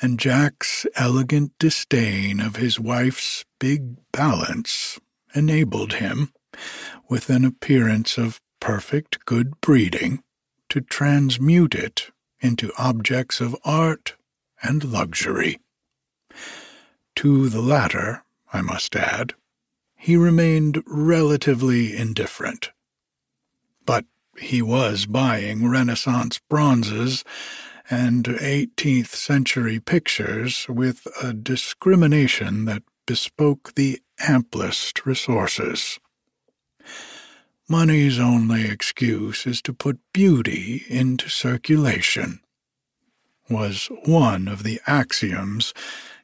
And 0.00 0.18
Jack's 0.18 0.86
elegant 0.94 1.52
disdain 1.58 2.40
of 2.40 2.56
his 2.56 2.80
wife's 2.80 3.44
big 3.58 3.96
balance 4.12 4.98
enabled 5.34 5.94
him, 5.94 6.32
with 7.08 7.28
an 7.30 7.44
appearance 7.44 8.16
of 8.18 8.40
perfect 8.60 9.24
good 9.24 9.60
breeding, 9.60 10.22
to 10.68 10.80
transmute 10.80 11.74
it 11.74 12.10
into 12.40 12.72
objects 12.78 13.40
of 13.40 13.56
art 13.64 14.16
and 14.62 14.84
luxury. 14.84 15.60
To 17.16 17.48
the 17.48 17.62
latter, 17.62 18.24
I 18.52 18.62
must 18.62 18.94
add, 18.96 19.34
he 19.96 20.16
remained 20.16 20.82
relatively 20.86 21.96
indifferent. 21.96 22.70
But 23.84 24.04
he 24.38 24.60
was 24.62 25.06
buying 25.06 25.68
Renaissance 25.68 26.38
bronzes 26.38 27.24
and 27.88 28.24
18th 28.24 29.08
century 29.08 29.80
pictures 29.80 30.66
with 30.68 31.06
a 31.22 31.32
discrimination 31.32 32.64
that 32.66 32.82
bespoke 33.06 33.74
the 33.74 34.00
amplest 34.18 35.06
resources. 35.06 35.98
Money's 37.68 38.18
only 38.18 38.64
excuse 38.64 39.46
is 39.46 39.60
to 39.62 39.72
put 39.72 39.98
beauty 40.12 40.84
into 40.88 41.28
circulation, 41.28 42.40
was 43.50 43.88
one 44.04 44.46
of 44.46 44.62
the 44.62 44.80
axioms 44.86 45.74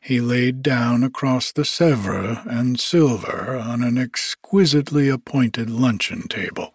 he 0.01 0.21
laid 0.21 0.63
down 0.63 1.03
across 1.03 1.53
the 1.53 1.65
Sevres 1.65 2.39
and 2.47 2.79
silver 2.79 3.57
on 3.57 3.83
an 3.83 3.99
exquisitely 3.99 5.09
appointed 5.09 5.71
luncheon 5.71 6.29
table. 6.29 6.75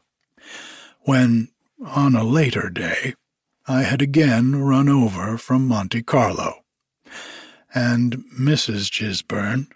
When, 1.02 1.50
on 1.86 2.16
a 2.16 2.24
later 2.24 2.70
day, 2.70 3.14
I 3.68 3.84
had 3.84 4.02
again 4.02 4.56
run 4.56 4.88
over 4.88 5.38
from 5.38 5.68
Monte 5.68 6.04
Carlo, 6.04 6.64
and 7.74 8.24
Mrs. 8.38 8.90
Gisburn, 8.90 9.68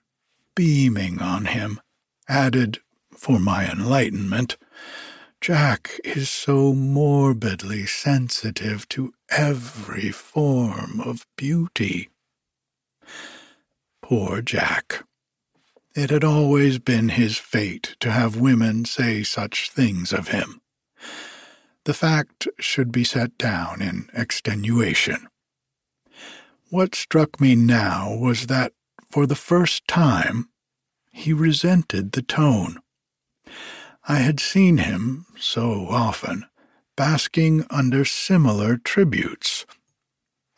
beaming 0.55 1.21
on 1.21 1.45
him, 1.45 1.79
added, 2.27 2.79
for 3.15 3.39
my 3.39 3.69
enlightenment, 3.69 4.57
Jack 5.39 5.99
is 6.03 6.29
so 6.29 6.73
morbidly 6.73 7.85
sensitive 7.85 8.87
to 8.89 9.13
every 9.29 10.11
form 10.11 11.01
of 11.01 11.25
beauty. 11.35 12.09
Poor 14.01 14.41
Jack. 14.41 15.03
It 15.95 16.09
had 16.09 16.23
always 16.23 16.79
been 16.79 17.09
his 17.09 17.37
fate 17.37 17.95
to 17.99 18.11
have 18.11 18.35
women 18.39 18.85
say 18.85 19.23
such 19.23 19.71
things 19.71 20.13
of 20.13 20.29
him. 20.29 20.61
The 21.85 21.93
fact 21.93 22.47
should 22.59 22.91
be 22.91 23.03
set 23.03 23.37
down 23.37 23.81
in 23.81 24.09
extenuation. 24.13 25.27
What 26.69 26.95
struck 26.95 27.41
me 27.41 27.55
now 27.55 28.15
was 28.15 28.47
that, 28.47 28.73
for 29.11 29.25
the 29.25 29.35
first 29.35 29.87
time, 29.87 30.49
he 31.11 31.33
resented 31.33 32.13
the 32.13 32.21
tone. 32.21 32.79
I 34.07 34.15
had 34.15 34.39
seen 34.39 34.77
him, 34.77 35.25
so 35.37 35.87
often, 35.89 36.45
basking 36.95 37.65
under 37.69 38.05
similar 38.05 38.77
tributes. 38.77 39.65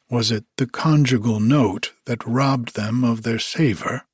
Was 0.09 0.31
it 0.31 0.45
the 0.57 0.67
conjugal 0.67 1.39
note 1.39 1.93
that 2.05 2.25
robbed 2.25 2.75
them 2.75 3.03
of 3.03 3.23
their 3.23 3.39
savour? 3.39 4.05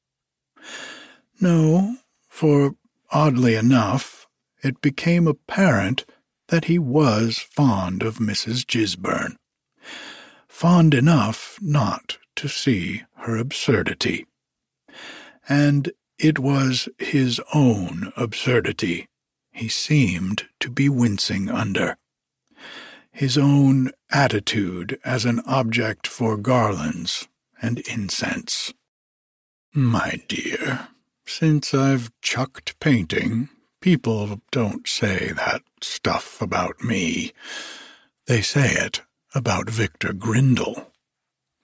No, 1.42 1.98
for, 2.28 2.76
oddly 3.12 3.56
enough, 3.56 4.28
it 4.64 4.82
became 4.82 5.28
apparent 5.28 6.06
that 6.48 6.66
he 6.66 6.80
was 6.80 7.38
fond 7.38 8.02
of 8.04 8.18
Mrs. 8.18 8.66
Gisburn. 8.66 9.36
Fond 10.48 10.94
enough 10.94 11.58
not 11.62 12.18
to 12.40 12.48
see 12.48 13.04
her 13.18 13.38
absurdity. 13.38 14.26
And 15.48 15.92
it 16.18 16.40
was 16.40 16.88
his 16.98 17.42
own 17.54 18.12
absurdity 18.16 19.08
he 19.52 19.68
seemed 19.68 20.48
to 20.62 20.70
be 20.70 20.88
wincing 20.88 21.50
under. 21.50 21.98
His 23.12 23.38
own 23.38 23.92
attitude 24.10 24.98
as 25.04 25.26
an 25.26 25.42
object 25.46 26.08
for 26.08 26.38
garlands 26.38 27.28
and 27.62 27.80
incense. 27.80 28.74
My 29.74 30.22
dear, 30.30 30.88
since 31.26 31.74
I've 31.74 32.10
chucked 32.22 32.80
painting, 32.80 33.50
people 33.82 34.42
don't 34.52 34.88
say 34.88 35.34
that 35.36 35.64
stuff 35.82 36.42
about 36.42 36.82
me. 36.82 37.34
They 38.28 38.42
say 38.42 38.72
it 38.72 39.02
about 39.36 39.70
Victor 39.70 40.14
Grindle, 40.14 40.89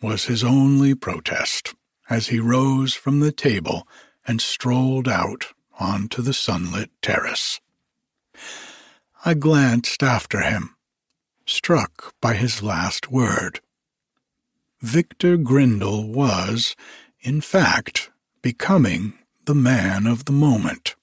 was 0.02 0.26
his 0.26 0.44
only 0.44 0.94
protest 0.94 1.74
as 2.10 2.28
he 2.28 2.40
rose 2.40 2.94
from 2.94 3.20
the 3.20 3.32
table 3.32 3.88
and 4.28 4.42
strolled 4.42 5.08
out 5.08 5.48
onto 5.80 6.22
the 6.22 6.34
sunlit 6.34 6.90
terrace. 7.02 7.60
I 9.24 9.34
glanced 9.34 10.04
after 10.04 10.42
him, 10.42 10.76
struck 11.46 12.14
by 12.22 12.36
his 12.36 12.62
last 12.62 13.12
word. 13.12 13.60
Victor 14.82 15.38
Grindle 15.38 16.08
was, 16.08 16.76
in 17.22 17.42
fact, 17.42 18.12
becoming 18.42 19.14
the 19.46 19.56
man 19.56 20.06
of 20.06 20.26
the 20.26 20.32
moment, 20.32 20.96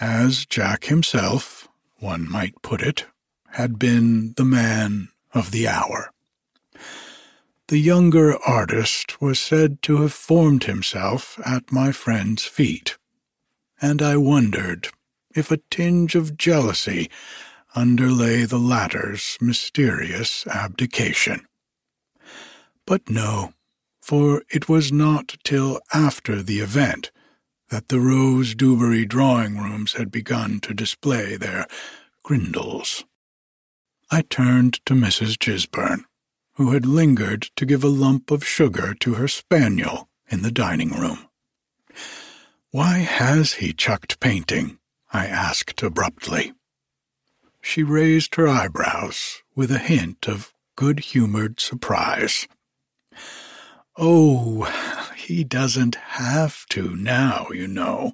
as 0.00 0.46
Jack 0.46 0.84
himself, 0.84 1.68
one 1.98 2.30
might 2.30 2.62
put 2.62 2.80
it, 2.80 3.06
had 3.50 3.78
been 3.78 4.32
the 4.36 4.44
man 4.44 5.08
of 5.34 5.50
the 5.50 5.68
hour. 5.68 6.12
The 7.70 7.78
younger 7.78 8.36
artist 8.42 9.22
was 9.22 9.38
said 9.38 9.80
to 9.82 9.98
have 9.98 10.12
formed 10.12 10.64
himself 10.64 11.38
at 11.46 11.70
my 11.70 11.92
friend's 11.92 12.42
feet, 12.44 12.98
and 13.80 14.02
I 14.02 14.16
wondered 14.16 14.88
if 15.36 15.52
a 15.52 15.60
tinge 15.70 16.16
of 16.16 16.36
jealousy 16.36 17.08
underlay 17.76 18.44
the 18.44 18.58
latter's 18.58 19.38
mysterious 19.40 20.48
abdication. 20.48 21.46
But 22.86 23.08
no, 23.08 23.52
for 24.02 24.42
it 24.50 24.68
was 24.68 24.90
not 24.90 25.36
till 25.44 25.80
after 25.94 26.42
the 26.42 26.58
event 26.58 27.12
that 27.68 27.86
the 27.86 28.00
Rose 28.00 28.56
Dubarry 28.56 29.06
drawing 29.06 29.58
rooms 29.58 29.92
had 29.92 30.10
begun 30.10 30.58
to 30.62 30.74
display 30.74 31.36
their 31.36 31.68
grindles. 32.24 33.04
I 34.10 34.22
turned 34.22 34.84
to 34.86 34.94
Mrs. 34.94 35.38
Gisburn, 35.38 36.04
who 36.60 36.72
had 36.72 36.84
lingered 36.84 37.48
to 37.56 37.64
give 37.64 37.82
a 37.82 37.88
lump 37.88 38.30
of 38.30 38.46
sugar 38.46 38.92
to 38.92 39.14
her 39.14 39.26
spaniel 39.26 40.10
in 40.28 40.42
the 40.42 40.50
dining 40.50 40.90
room. 40.90 41.26
Why 42.70 42.98
has 42.98 43.54
he 43.54 43.72
chucked 43.72 44.20
painting? 44.20 44.78
I 45.10 45.24
asked 45.24 45.82
abruptly. 45.82 46.52
She 47.62 47.82
raised 47.82 48.34
her 48.34 48.46
eyebrows 48.46 49.42
with 49.56 49.70
a 49.70 49.78
hint 49.78 50.28
of 50.28 50.52
good-humored 50.76 51.60
surprise. 51.60 52.46
Oh, 53.96 54.64
he 55.16 55.44
doesn't 55.44 55.94
have 55.94 56.66
to 56.72 56.94
now, 56.94 57.46
you 57.54 57.68
know, 57.68 58.12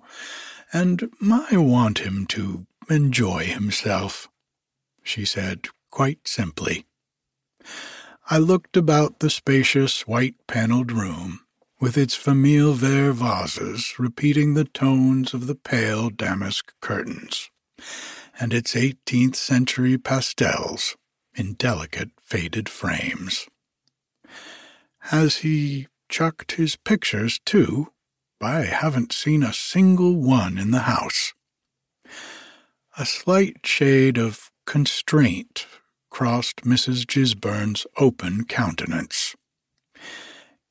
and 0.73 1.11
I 1.21 1.57
want 1.57 1.99
him 1.99 2.27
to 2.27 2.69
enjoy 2.89 3.47
himself, 3.47 4.29
she 5.03 5.25
said 5.25 5.67
quite 5.91 6.29
simply. 6.29 6.87
I 8.29 8.39
looked 8.39 8.77
about 8.77 9.21
the 9.21 9.31
spacious 9.31 10.05
white-panelled 10.07 10.91
room, 10.91 11.41
with 11.79 11.97
its 11.97 12.17
famille 12.17 12.73
vert 12.73 13.15
vases 13.15 14.01
repeating 14.01 14.55
the 14.55 14.65
tones 14.65 15.33
of 15.33 15.47
the 15.47 15.55
pale 15.55 16.11
damask 16.11 16.73
curtains, 16.81 17.51
and 18.41 18.53
its 18.53 18.75
eighteenth 18.75 19.37
century 19.37 19.97
pastels 19.97 20.97
in 21.37 21.55
delicate 21.55 22.11
faded 22.21 22.69
frames. 22.69 23.47
Has 24.99 25.39
he 25.39 25.87
chucked 26.09 26.53
his 26.53 26.75
pictures, 26.75 27.39
too? 27.45 27.93
I 28.41 28.63
haven't 28.63 29.13
seen 29.13 29.45
a 29.45 29.53
single 29.53 30.17
one 30.17 30.59
in 30.59 30.73
the 30.73 30.81
house. 30.81 31.33
A 32.99 33.07
slight 33.07 33.65
shade 33.65 34.19
of 34.19 34.51
constraint 34.65 35.67
crossed 36.17 36.63
Mrs. 36.63 37.07
Gisburn's 37.07 37.87
open 37.99 38.47
countenance. 38.47 39.37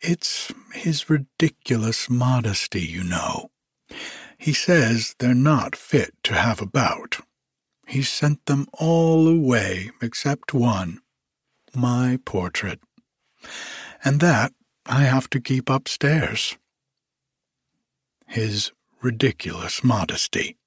It's 0.02 0.52
his 0.74 1.08
ridiculous 1.08 2.10
modesty, 2.10 2.82
you 2.82 3.04
know. 3.04 3.52
He 4.40 4.54
says 4.54 5.14
they're 5.20 5.36
not 5.36 5.75
fit 5.75 6.16
to 6.24 6.34
have 6.34 6.62
about. 6.62 7.18
He's 7.86 8.10
sent 8.10 8.44
them 8.48 8.66
all 8.74 9.28
away 9.28 9.92
except 10.02 10.52
one, 10.52 11.02
my 11.75 12.18
portrait. 12.25 12.80
And 14.04 14.22
that 14.22 14.52
I 14.88 15.04
have 15.04 15.30
to 15.30 15.40
keep 15.40 15.70
upstairs. 15.70 16.58
His 18.25 18.72
ridiculous 19.00 19.84
modesty. 19.84 20.58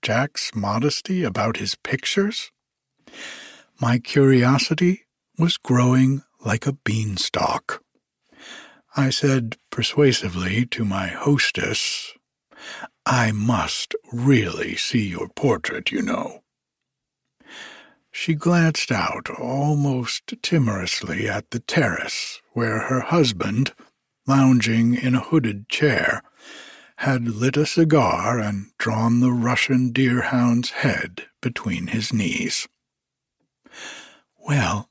Jack's 0.00 0.54
modesty 0.54 1.22
about 1.22 1.58
his 1.58 1.74
pictures? 1.74 2.50
My 3.84 3.98
curiosity 3.98 5.02
was 5.38 5.58
growing 5.58 6.22
like 6.42 6.66
a 6.66 6.72
beanstalk. 6.72 7.84
I 8.96 9.10
said 9.10 9.58
persuasively 9.70 10.64
to 10.64 10.86
my 10.86 11.08
hostess, 11.08 12.14
I 13.04 13.30
must 13.30 13.94
really 14.10 14.74
see 14.74 15.06
your 15.06 15.28
portrait, 15.28 15.92
you 15.92 16.00
know. 16.00 16.44
She 18.10 18.32
glanced 18.32 18.90
out 18.90 19.28
almost 19.28 20.32
timorously 20.40 21.28
at 21.28 21.50
the 21.50 21.60
terrace 21.60 22.40
where 22.54 22.86
her 22.88 23.00
husband, 23.00 23.74
lounging 24.26 24.94
in 24.94 25.14
a 25.14 25.20
hooded 25.20 25.68
chair, 25.68 26.22
had 26.96 27.28
lit 27.28 27.58
a 27.58 27.66
cigar 27.66 28.38
and 28.38 28.68
drawn 28.78 29.20
the 29.20 29.32
Russian 29.32 29.92
deerhound's 29.92 30.70
head 30.70 31.26
between 31.42 31.88
his 31.88 32.14
knees. 32.14 32.66
Well, 34.46 34.90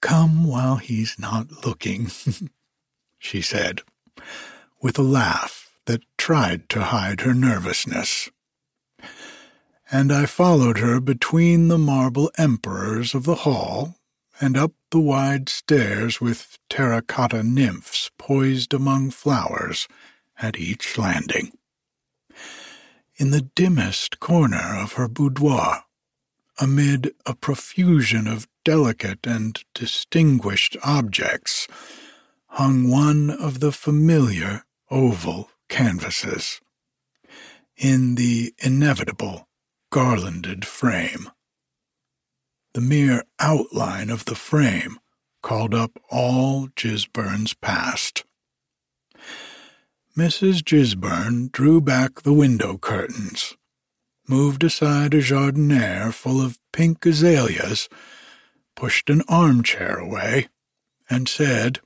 come 0.00 0.44
while 0.44 0.76
he's 0.76 1.18
not 1.18 1.66
looking, 1.66 2.10
she 3.18 3.42
said, 3.42 3.80
with 4.80 4.98
a 4.98 5.02
laugh 5.02 5.72
that 5.86 6.02
tried 6.16 6.68
to 6.70 6.80
hide 6.80 7.22
her 7.22 7.34
nervousness. 7.34 8.30
And 9.90 10.12
I 10.12 10.26
followed 10.26 10.78
her 10.78 11.00
between 11.00 11.68
the 11.68 11.78
marble 11.78 12.30
emperors 12.38 13.14
of 13.14 13.24
the 13.24 13.34
hall 13.36 13.96
and 14.40 14.56
up 14.56 14.72
the 14.90 15.00
wide 15.00 15.48
stairs 15.48 16.20
with 16.20 16.58
terracotta 16.68 17.42
nymphs 17.42 18.10
poised 18.16 18.72
among 18.72 19.10
flowers 19.10 19.88
at 20.40 20.58
each 20.58 20.96
landing. 20.96 21.52
In 23.16 23.30
the 23.30 23.48
dimmest 23.54 24.20
corner 24.20 24.78
of 24.80 24.94
her 24.94 25.08
boudoir, 25.08 25.84
amid 26.60 27.12
a 27.26 27.34
profusion 27.34 28.26
of 28.26 28.46
delicate 28.64 29.26
and 29.26 29.62
distinguished 29.74 30.76
objects, 30.82 31.68
hung 32.48 32.88
one 32.88 33.30
of 33.30 33.60
the 33.60 33.72
familiar 33.72 34.64
oval 34.90 35.50
canvases. 35.68 36.60
In 37.76 38.14
the 38.14 38.54
inevitable 38.58 39.48
garlanded 39.90 40.64
frame. 40.64 41.30
The 42.72 42.80
mere 42.80 43.22
outline 43.38 44.10
of 44.10 44.24
the 44.24 44.34
frame 44.34 44.98
called 45.42 45.74
up 45.74 46.00
all 46.10 46.68
Gisburn's 46.74 47.54
past. 47.54 48.24
Mrs. 50.16 50.62
Gisburn 50.62 51.52
drew 51.52 51.80
back 51.80 52.22
the 52.22 52.32
window 52.32 52.78
curtains, 52.78 53.56
moved 54.28 54.64
aside 54.64 55.12
a 55.12 55.20
jardiniere 55.20 56.12
full 56.12 56.40
of 56.40 56.58
pink 56.72 57.04
azaleas, 57.04 57.88
pushed 58.74 59.10
an 59.10 59.22
armchair 59.28 59.98
away, 59.98 60.48
and 61.08 61.28
said, 61.28 61.80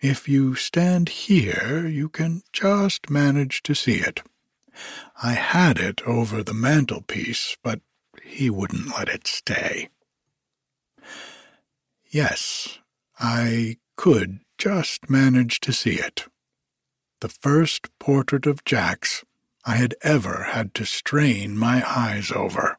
If 0.00 0.28
you 0.28 0.54
stand 0.54 1.08
here, 1.08 1.86
you 1.86 2.08
can 2.08 2.42
just 2.52 3.10
manage 3.10 3.62
to 3.64 3.74
see 3.74 3.96
it. 3.96 4.22
I 5.22 5.32
had 5.32 5.78
it 5.78 6.02
over 6.02 6.42
the 6.42 6.54
mantelpiece, 6.54 7.56
but 7.62 7.80
he 8.22 8.50
wouldn't 8.50 8.96
let 8.96 9.08
it 9.08 9.26
stay. 9.26 9.88
Yes, 12.10 12.78
I 13.18 13.78
could 13.96 14.40
just 14.56 15.10
manage 15.10 15.60
to 15.60 15.72
see 15.72 15.94
it 15.94 16.26
the 17.20 17.28
first 17.28 17.88
portrait 17.98 18.46
of 18.46 18.64
Jack's 18.64 19.24
I 19.64 19.76
had 19.76 19.94
ever 20.02 20.44
had 20.44 20.72
to 20.74 20.86
strain 20.86 21.58
my 21.58 21.82
eyes 21.86 22.30
over. 22.30 22.78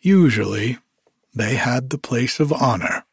Usually, 0.00 0.78
they 1.38 1.54
had 1.54 1.90
the 1.90 1.98
place 1.98 2.40
of 2.40 2.52
honor, 2.52 3.04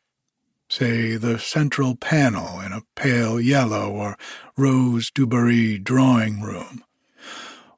say 0.69 1.15
the 1.15 1.39
central 1.39 1.95
panel 1.95 2.59
in 2.59 2.73
a 2.73 2.83
pale 2.95 3.39
yellow 3.39 3.91
or 3.91 4.17
rose 4.57 5.11
Dubarry 5.11 5.81
drawing 5.81 6.41
room, 6.41 6.83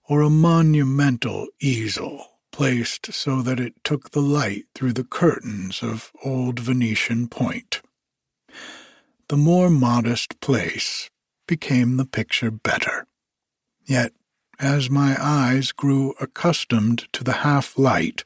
or 0.09 0.21
a 0.21 0.29
monumental 0.29 1.47
easel 1.59 2.37
placed 2.51 3.13
so 3.13 3.41
that 3.41 3.59
it 3.59 3.73
took 3.83 4.11
the 4.11 4.21
light 4.21 4.63
through 4.73 4.93
the 4.93 5.03
curtains 5.03 5.83
of 5.83 6.11
old 6.23 6.59
Venetian 6.59 7.27
point. 7.27 7.81
The 9.27 9.37
more 9.37 9.69
modest 9.69 10.39
place 10.39 11.09
became 11.45 11.97
the 11.97 12.05
picture 12.05 12.49
better. 12.49 13.05
Yet, 13.85 14.13
as 14.59 14.89
my 14.89 15.17
eyes 15.19 15.71
grew 15.71 16.15
accustomed 16.19 17.11
to 17.13 17.23
the 17.23 17.43
half 17.43 17.77
light, 17.77 18.23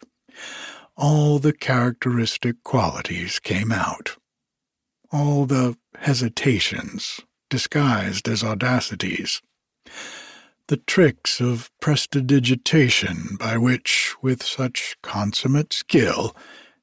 all 1.01 1.39
the 1.39 1.51
characteristic 1.51 2.63
qualities 2.63 3.39
came 3.39 3.71
out. 3.71 4.17
All 5.11 5.47
the 5.47 5.75
hesitations, 5.97 7.19
disguised 7.49 8.27
as 8.27 8.43
audacities, 8.43 9.41
the 10.67 10.77
tricks 10.77 11.41
of 11.41 11.71
prestidigitation 11.81 13.35
by 13.39 13.57
which, 13.57 14.13
with 14.21 14.43
such 14.43 14.95
consummate 15.01 15.73
skill, 15.73 16.35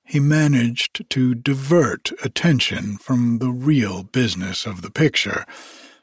he 0.05 0.19
managed 0.19 1.09
to 1.11 1.37
divert 1.37 2.11
attention 2.25 2.99
from 2.99 3.39
the 3.39 3.51
real 3.51 4.03
business 4.03 4.67
of 4.67 4.83
the 4.83 4.91
picture 4.91 5.47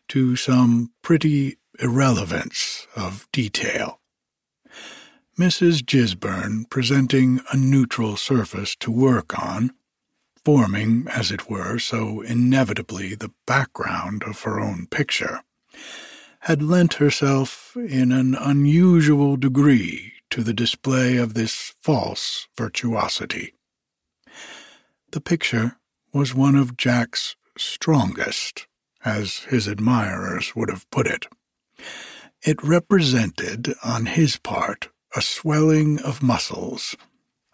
to 0.08 0.38
some 0.38 0.92
pretty 1.02 1.58
irrelevance 1.80 2.88
of 2.96 3.28
detail. 3.34 4.00
Mrs. 5.38 5.84
Gisburn 5.84 6.70
presenting 6.70 7.42
a 7.52 7.58
neutral 7.58 8.16
surface 8.16 8.74
to 8.78 8.90
work 8.90 9.38
on, 9.38 9.72
forming, 10.46 11.08
as 11.10 11.30
it 11.30 11.50
were, 11.50 11.78
so 11.78 12.22
inevitably 12.22 13.16
the 13.16 13.34
background 13.46 14.24
of 14.24 14.44
her 14.44 14.62
own 14.62 14.88
picture, 14.88 15.42
had 16.42 16.64
lent 16.64 16.96
herself 16.96 17.76
in 17.76 18.14
an 18.14 18.34
unusual 18.36 19.36
degree 19.36 20.14
to 20.30 20.42
the 20.42 20.54
display 20.54 21.18
of 21.18 21.34
this 21.34 21.74
false 21.82 22.48
virtuosity. 22.58 23.54
The 25.12 25.20
picture 25.20 25.76
was 26.14 26.34
one 26.34 26.56
of 26.56 26.78
Jack's 26.78 27.36
strongest, 27.58 28.68
as 29.04 29.40
his 29.50 29.68
admirers 29.68 30.56
would 30.56 30.70
have 30.70 30.90
put 30.92 31.08
it. 31.08 31.28
It 32.42 32.64
represented, 32.64 33.74
on 33.84 34.06
his 34.06 34.38
part, 34.38 34.88
a 35.16 35.22
swelling 35.22 36.00
of 36.02 36.22
muscles, 36.22 36.96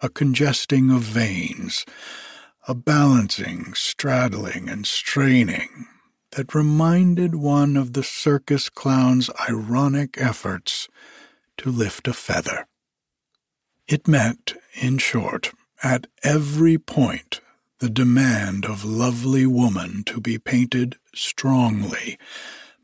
a 0.00 0.08
congesting 0.08 0.90
of 0.90 1.02
veins, 1.02 1.86
a 2.66 2.74
balancing, 2.74 3.72
straddling, 3.74 4.68
and 4.68 4.86
straining 4.86 5.86
that 6.32 6.54
reminded 6.54 7.34
one 7.36 7.76
of 7.76 7.92
the 7.92 8.02
circus 8.02 8.68
clown's 8.68 9.30
ironic 9.48 10.20
efforts 10.20 10.88
to 11.56 11.70
lift 11.70 12.08
a 12.08 12.12
feather. 12.12 12.66
It 13.86 14.08
met, 14.08 14.54
in 14.80 14.98
short, 14.98 15.52
at 15.82 16.06
every 16.24 16.78
point 16.78 17.40
the 17.78 17.90
demand 17.90 18.64
of 18.64 18.84
lovely 18.84 19.46
woman 19.46 20.02
to 20.04 20.20
be 20.20 20.38
painted 20.38 20.96
strongly, 21.14 22.18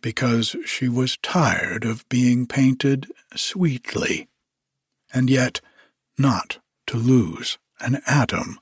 because 0.00 0.54
she 0.66 0.88
was 0.88 1.16
tired 1.16 1.84
of 1.84 2.08
being 2.08 2.46
painted 2.46 3.10
sweetly, 3.34 4.28
and 5.12 5.30
yet 5.30 5.60
not 6.16 6.58
to 6.86 6.96
lose 6.96 7.58
an 7.80 8.00
atom 8.06 8.58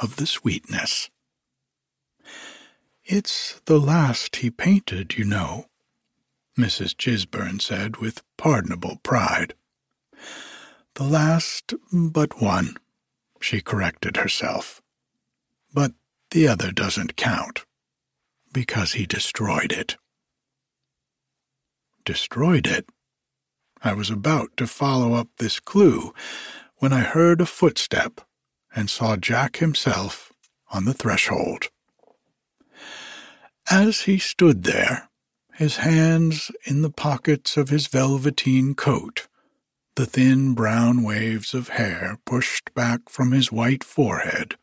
of 0.00 0.16
the 0.16 0.26
sweetness. 0.26 1.10
It's 3.04 3.60
the 3.66 3.78
last 3.78 4.36
he 4.36 4.50
painted, 4.50 5.18
you 5.18 5.24
know, 5.24 5.66
Mrs. 6.58 6.94
Gisburn 6.96 7.60
said 7.60 7.98
with 7.98 8.22
pardonable 8.38 9.00
pride. 9.02 9.54
The 10.94 11.04
last 11.04 11.74
but 11.92 12.40
one, 12.40 12.76
she 13.40 13.60
corrected 13.60 14.16
herself. 14.16 14.80
But 15.72 15.92
the 16.30 16.46
other 16.48 16.70
doesn't 16.70 17.16
count, 17.16 17.64
because 18.52 18.92
he 18.92 19.04
destroyed 19.04 19.72
it. 19.72 19.96
Destroyed 22.04 22.66
it? 22.66 22.88
I 23.84 23.92
was 23.92 24.08
about 24.08 24.56
to 24.56 24.66
follow 24.66 25.12
up 25.12 25.28
this 25.36 25.60
clue 25.60 26.14
when 26.78 26.90
I 26.90 27.00
heard 27.00 27.42
a 27.42 27.46
footstep 27.46 28.22
and 28.74 28.88
saw 28.88 29.16
Jack 29.16 29.58
himself 29.58 30.32
on 30.70 30.86
the 30.86 30.94
threshold. 30.94 31.68
As 33.70 34.02
he 34.02 34.18
stood 34.18 34.62
there, 34.62 35.10
his 35.52 35.76
hands 35.76 36.50
in 36.64 36.80
the 36.80 36.90
pockets 36.90 37.58
of 37.58 37.68
his 37.68 37.86
velveteen 37.86 38.74
coat, 38.74 39.28
the 39.96 40.06
thin 40.06 40.54
brown 40.54 41.02
waves 41.02 41.52
of 41.52 41.68
hair 41.68 42.18
pushed 42.24 42.72
back 42.74 43.10
from 43.10 43.32
his 43.32 43.52
white 43.52 43.84
forehead, 43.84 44.56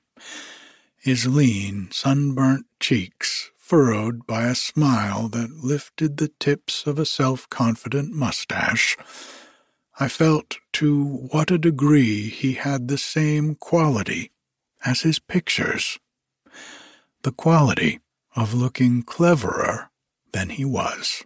his 0.97 1.27
lean, 1.27 1.89
sunburnt 1.91 2.65
cheeks 2.79 3.50
furrowed 3.71 4.27
by 4.27 4.43
a 4.43 4.53
smile 4.53 5.29
that 5.29 5.63
lifted 5.63 6.17
the 6.17 6.29
tips 6.41 6.85
of 6.85 6.99
a 6.99 7.05
self 7.05 7.47
confident 7.49 8.11
mustache, 8.11 8.97
I 9.97 10.09
felt 10.09 10.57
to 10.73 11.05
what 11.31 11.51
a 11.51 11.57
degree 11.57 12.27
he 12.27 12.55
had 12.55 12.89
the 12.89 12.97
same 12.97 13.55
quality 13.55 14.33
as 14.83 15.03
his 15.03 15.19
pictures 15.19 15.97
the 17.21 17.31
quality 17.31 18.01
of 18.35 18.53
looking 18.53 19.03
cleverer 19.03 19.89
than 20.33 20.49
he 20.49 20.65
was. 20.65 21.23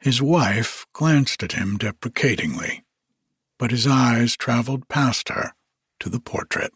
His 0.00 0.20
wife 0.20 0.86
glanced 0.92 1.44
at 1.44 1.52
him 1.52 1.76
deprecatingly, 1.76 2.82
but 3.60 3.70
his 3.70 3.86
eyes 3.86 4.36
traveled 4.36 4.88
past 4.88 5.28
her 5.28 5.52
to 6.00 6.08
the 6.08 6.18
portrait. 6.18 6.72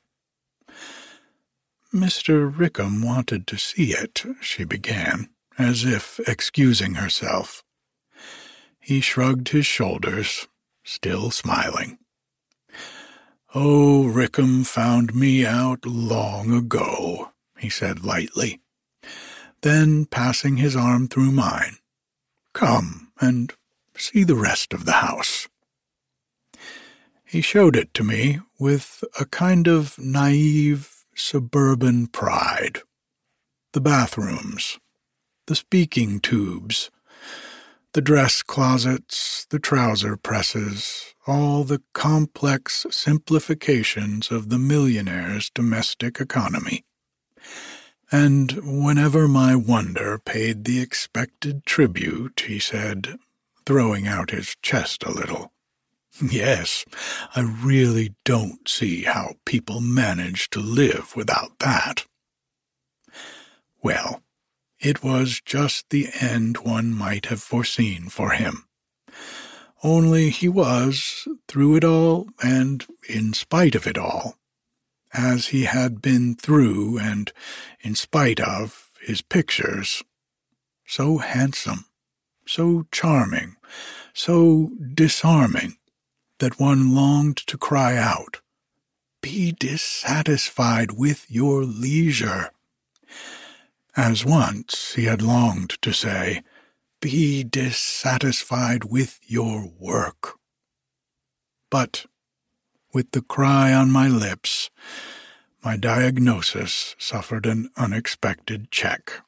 Mr. 1.92 2.50
Rickham 2.56 3.02
wanted 3.02 3.46
to 3.46 3.58
see 3.58 3.92
it, 3.92 4.24
she 4.40 4.64
began, 4.64 5.28
as 5.58 5.84
if 5.84 6.20
excusing 6.26 6.94
herself. 6.94 7.62
He 8.80 9.00
shrugged 9.00 9.50
his 9.50 9.66
shoulders, 9.66 10.48
still 10.82 11.30
smiling. 11.30 11.98
Oh, 13.54 14.06
Rickham 14.06 14.64
found 14.64 15.14
me 15.14 15.44
out 15.44 15.84
long 15.84 16.52
ago, 16.52 17.32
he 17.58 17.68
said 17.68 18.04
lightly. 18.04 18.60
Then, 19.60 20.06
passing 20.06 20.56
his 20.56 20.74
arm 20.74 21.08
through 21.08 21.32
mine, 21.32 21.76
Come 22.54 23.12
and 23.20 23.52
see 23.96 24.24
the 24.24 24.34
rest 24.34 24.72
of 24.72 24.84
the 24.84 24.92
house. 24.92 25.48
He 27.24 27.40
showed 27.40 27.76
it 27.76 27.94
to 27.94 28.04
me 28.04 28.40
with 28.58 29.04
a 29.18 29.24
kind 29.24 29.66
of 29.66 29.98
naive 29.98 30.91
suburban 31.14 32.06
pride. 32.06 32.80
The 33.72 33.80
bathrooms, 33.80 34.78
the 35.46 35.54
speaking 35.54 36.20
tubes, 36.20 36.90
the 37.92 38.00
dress 38.00 38.42
closets, 38.42 39.46
the 39.50 39.58
trouser 39.58 40.16
presses, 40.16 41.14
all 41.26 41.64
the 41.64 41.82
complex 41.92 42.86
simplifications 42.90 44.30
of 44.30 44.48
the 44.48 44.58
millionaire's 44.58 45.50
domestic 45.50 46.20
economy 46.20 46.84
and 48.12 48.60
whenever 48.62 49.26
my 49.26 49.56
wonder 49.56 50.18
paid 50.18 50.64
the 50.64 50.80
expected 50.80 51.64
tribute, 51.64 52.44
he 52.46 52.58
said, 52.58 53.16
throwing 53.64 54.06
out 54.06 54.30
his 54.30 54.54
chest 54.60 55.02
a 55.02 55.10
little, 55.10 55.50
Yes, 56.20 56.84
I 57.34 57.40
really 57.40 58.14
don't 58.24 58.68
see 58.68 59.04
how 59.04 59.36
people 59.44 59.80
manage 59.80 60.50
to 60.50 60.60
live 60.60 61.16
without 61.16 61.58
that. 61.60 62.06
Well, 63.82 64.22
it 64.78 65.02
was 65.02 65.40
just 65.44 65.88
the 65.90 66.08
end 66.20 66.58
one 66.58 66.92
might 66.92 67.26
have 67.26 67.42
foreseen 67.42 68.08
for 68.08 68.30
him. 68.30 68.66
Only 69.82 70.30
he 70.30 70.48
was, 70.48 71.26
through 71.48 71.76
it 71.76 71.84
all 71.84 72.28
and 72.42 72.86
in 73.08 73.32
spite 73.32 73.74
of 73.74 73.86
it 73.86 73.96
all, 73.96 74.36
as 75.12 75.48
he 75.48 75.64
had 75.64 76.02
been 76.02 76.34
through 76.34 76.98
and 76.98 77.32
in 77.80 77.94
spite 77.94 78.38
of 78.38 78.90
his 79.00 79.22
pictures. 79.22 80.04
So 80.86 81.18
handsome, 81.18 81.86
so 82.46 82.86
charming, 82.92 83.56
so 84.12 84.70
disarming, 84.94 85.78
that 86.42 86.58
one 86.58 86.92
longed 86.92 87.36
to 87.36 87.56
cry 87.56 87.96
out, 87.96 88.40
Be 89.20 89.52
dissatisfied 89.52 90.90
with 90.90 91.24
your 91.28 91.62
leisure. 91.62 92.50
As 93.96 94.24
once 94.24 94.94
he 94.94 95.04
had 95.04 95.22
longed 95.22 95.80
to 95.82 95.92
say, 95.92 96.42
Be 97.00 97.44
dissatisfied 97.44 98.82
with 98.82 99.20
your 99.24 99.70
work. 99.78 100.36
But 101.70 102.06
with 102.92 103.12
the 103.12 103.22
cry 103.22 103.72
on 103.72 103.92
my 103.92 104.08
lips, 104.08 104.68
my 105.64 105.76
diagnosis 105.76 106.96
suffered 106.98 107.46
an 107.46 107.70
unexpected 107.76 108.72
check. 108.72 109.22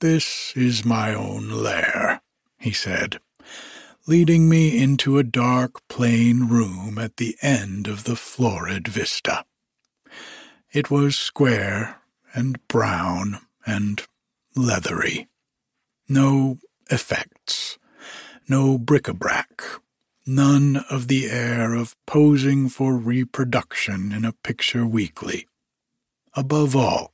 This 0.00 0.52
is 0.54 0.84
my 0.84 1.14
own 1.14 1.48
lair, 1.48 2.20
he 2.58 2.72
said, 2.72 3.20
leading 4.08 4.48
me 4.48 4.82
into 4.82 5.18
a 5.18 5.22
dark, 5.22 5.86
plain 5.86 6.48
room 6.48 6.96
at 6.96 7.18
the 7.18 7.36
end 7.42 7.86
of 7.86 8.04
the 8.04 8.16
florid 8.16 8.88
vista. 8.88 9.44
It 10.72 10.90
was 10.90 11.14
square 11.14 12.00
and 12.32 12.66
brown 12.68 13.40
and 13.66 14.02
leathery. 14.56 15.28
No 16.08 16.56
effects, 16.90 17.78
no 18.48 18.78
bric-a-brac, 18.78 19.62
none 20.26 20.82
of 20.88 21.08
the 21.08 21.26
air 21.26 21.74
of 21.74 21.94
posing 22.06 22.70
for 22.70 22.96
reproduction 22.96 24.10
in 24.10 24.24
a 24.24 24.32
picture 24.32 24.86
weekly. 24.86 25.46
Above 26.34 26.74
all, 26.74 27.12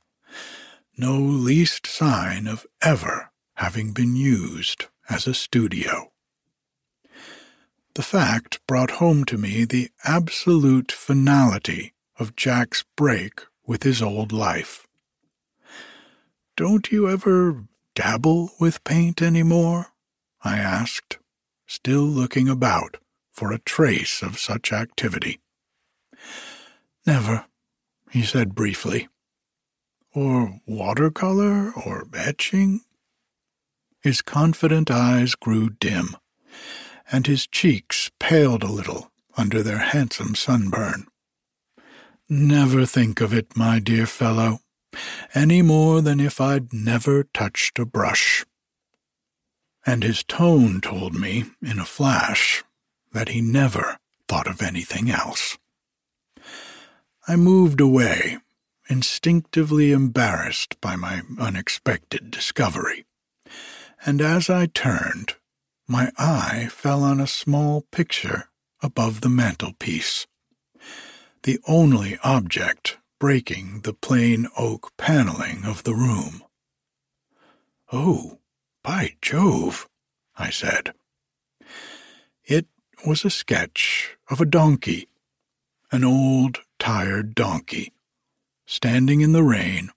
no 0.97 1.17
least 1.17 1.87
sign 1.87 2.47
of 2.47 2.65
ever 2.81 3.31
having 3.55 3.91
been 3.91 4.15
used 4.15 4.85
as 5.09 5.27
a 5.27 5.33
studio. 5.33 6.13
The 7.95 8.03
fact 8.03 8.59
brought 8.67 8.91
home 8.91 9.23
to 9.25 9.37
me 9.37 9.63
the 9.63 9.89
absolute 10.03 10.91
finality 10.91 11.93
of 12.19 12.35
Jack's 12.35 12.83
break 12.97 13.41
with 13.65 13.83
his 13.83 14.01
old 14.01 14.33
life. 14.33 14.85
Don't 16.57 16.91
you 16.91 17.09
ever 17.09 17.63
dabble 17.95 18.51
with 18.59 18.83
paint 18.83 19.21
any 19.21 19.43
more? 19.43 19.87
I 20.43 20.57
asked, 20.57 21.19
still 21.67 22.03
looking 22.03 22.49
about 22.49 22.97
for 23.31 23.53
a 23.53 23.59
trace 23.59 24.21
of 24.21 24.39
such 24.39 24.73
activity. 24.73 25.39
Never, 27.07 27.45
he 28.11 28.23
said 28.23 28.55
briefly. 28.55 29.07
Or 30.13 30.59
watercolor 30.65 31.71
or 31.71 32.07
etching? 32.13 32.81
His 34.01 34.21
confident 34.21 34.91
eyes 34.91 35.33
grew 35.35 35.69
dim, 35.69 36.15
and 37.11 37.27
his 37.27 37.47
cheeks 37.47 38.11
paled 38.19 38.63
a 38.63 38.71
little 38.71 39.11
under 39.37 39.61
their 39.61 39.79
handsome 39.79 40.35
sunburn. 40.35 41.07
Never 42.27 42.85
think 42.85 43.21
of 43.21 43.33
it, 43.33 43.55
my 43.55 43.79
dear 43.79 44.05
fellow, 44.05 44.59
any 45.33 45.61
more 45.61 46.01
than 46.01 46.19
if 46.19 46.41
I'd 46.41 46.73
never 46.73 47.23
touched 47.23 47.77
a 47.77 47.85
brush. 47.85 48.45
And 49.85 50.03
his 50.03 50.23
tone 50.23 50.81
told 50.81 51.13
me, 51.13 51.45
in 51.61 51.79
a 51.79 51.85
flash, 51.85 52.63
that 53.13 53.29
he 53.29 53.41
never 53.41 53.97
thought 54.27 54.47
of 54.47 54.61
anything 54.61 55.11
else. 55.11 55.57
I 57.27 57.35
moved 57.35 57.79
away, 57.79 58.37
instinctively 58.89 59.91
embarrassed 59.91 60.79
by 60.81 60.95
my 60.95 61.21
unexpected 61.39 62.31
discovery, 62.31 63.05
and 64.05 64.21
as 64.21 64.49
I 64.49 64.65
turned, 64.67 65.35
my 65.87 66.11
eye 66.17 66.67
fell 66.71 67.03
on 67.03 67.19
a 67.19 67.27
small 67.27 67.81
picture 67.91 68.49
above 68.81 69.21
the 69.21 69.29
mantelpiece, 69.29 70.25
the 71.43 71.59
only 71.67 72.17
object 72.23 72.97
breaking 73.19 73.81
the 73.81 73.93
plain 73.93 74.47
oak 74.57 74.91
paneling 74.97 75.63
of 75.65 75.83
the 75.83 75.93
room. 75.93 76.43
Oh, 77.91 78.39
by 78.83 79.15
Jove, 79.21 79.87
I 80.37 80.49
said. 80.49 80.93
It 82.43 82.67
was 83.05 83.23
a 83.23 83.29
sketch 83.29 84.17
of 84.29 84.41
a 84.41 84.45
donkey, 84.45 85.07
an 85.91 86.03
old, 86.03 86.61
tired 86.79 87.35
donkey, 87.35 87.93
standing 88.65 89.21
in 89.21 89.33
the 89.33 89.43
rain 89.43 89.91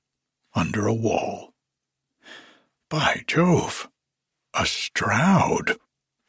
under 0.54 0.86
a 0.86 0.94
wall. 0.94 1.54
By 2.90 3.24
Jove, 3.26 3.88
a 4.58 4.66
Stroud, 4.66 5.78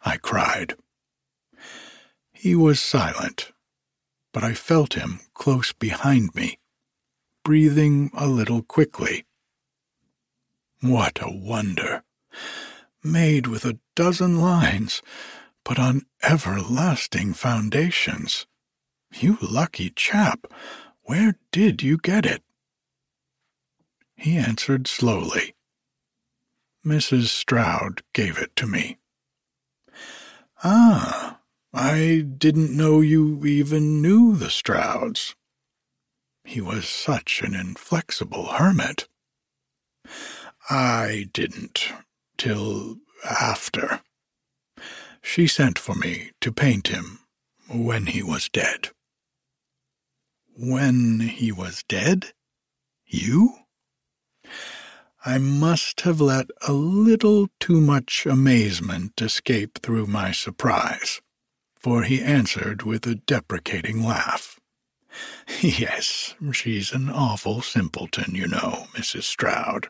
I 0.06 0.18
cried. 0.18 0.76
He 2.32 2.54
was 2.54 2.80
silent, 2.80 3.52
but 4.32 4.44
I 4.44 4.54
felt 4.54 4.94
him 4.94 5.22
close 5.34 5.74
behind 5.74 6.36
me, 6.36 6.60
breathing 7.44 8.12
a 8.14 8.28
little 8.28 8.62
quickly. 8.62 9.26
What 10.82 11.18
a 11.22 11.32
wonder! 11.32 12.04
Made 13.04 13.48
with 13.48 13.66
a 13.66 13.80
dozen 13.96 14.40
lines, 14.40 15.02
but 15.66 15.80
on 15.80 16.06
everlasting 16.22 17.34
foundations. 17.34 18.46
You 19.12 19.40
lucky 19.42 19.90
chap, 19.90 20.46
where 21.02 21.36
did 21.52 21.82
you 21.82 21.98
get 21.98 22.28
it? 22.28 22.44
He 24.16 24.38
answered 24.38 24.88
slowly. 24.88 25.56
Mrs. 26.86 27.28
Stroud 27.28 28.04
gave 28.14 28.38
it 28.38 28.56
to 28.56 28.68
me. 28.68 28.98
Ah, 30.64 31.40
I 31.74 32.26
didn't 32.38 32.76
know 32.76 33.02
you 33.02 33.46
even 33.46 34.02
knew 34.02 34.36
the 34.36 34.50
Strouds. 34.50 35.36
He 36.44 36.62
was 36.62 36.88
such 36.88 37.42
an 37.42 37.54
inflexible 37.54 38.54
hermit. 38.54 39.08
I 40.70 41.30
didn't, 41.34 41.92
till 42.38 42.98
after. 43.24 44.02
She 45.22 45.48
sent 45.48 45.78
for 45.78 45.96
me 45.96 46.32
to 46.42 46.52
paint 46.52 46.88
him 46.88 47.20
when 47.70 48.08
he 48.08 48.24
was 48.24 48.50
dead. 48.50 48.90
When 50.56 51.20
he 51.20 51.52
was 51.52 51.84
dead? 51.88 52.34
You? 53.06 53.56
I 55.26 55.38
must 55.38 56.02
have 56.02 56.22
let 56.22 56.50
a 56.66 56.72
little 56.72 57.50
too 57.60 57.82
much 57.82 58.26
amazement 58.26 59.22
escape 59.22 59.80
through 59.84 60.08
my 60.08 60.32
surprise, 60.32 61.20
for 61.76 62.04
he 62.04 62.22
answered 62.22 62.84
with 62.84 63.06
a 63.06 63.16
deprecating 63.16 64.04
laugh. 64.04 64.60
Yes, 65.62 66.36
she's 66.54 66.94
an 66.94 67.10
awful 67.10 67.62
simpleton, 67.62 68.34
you 68.34 68.48
know, 68.48 68.86
Mrs. 68.94 69.24
Stroud. 69.24 69.88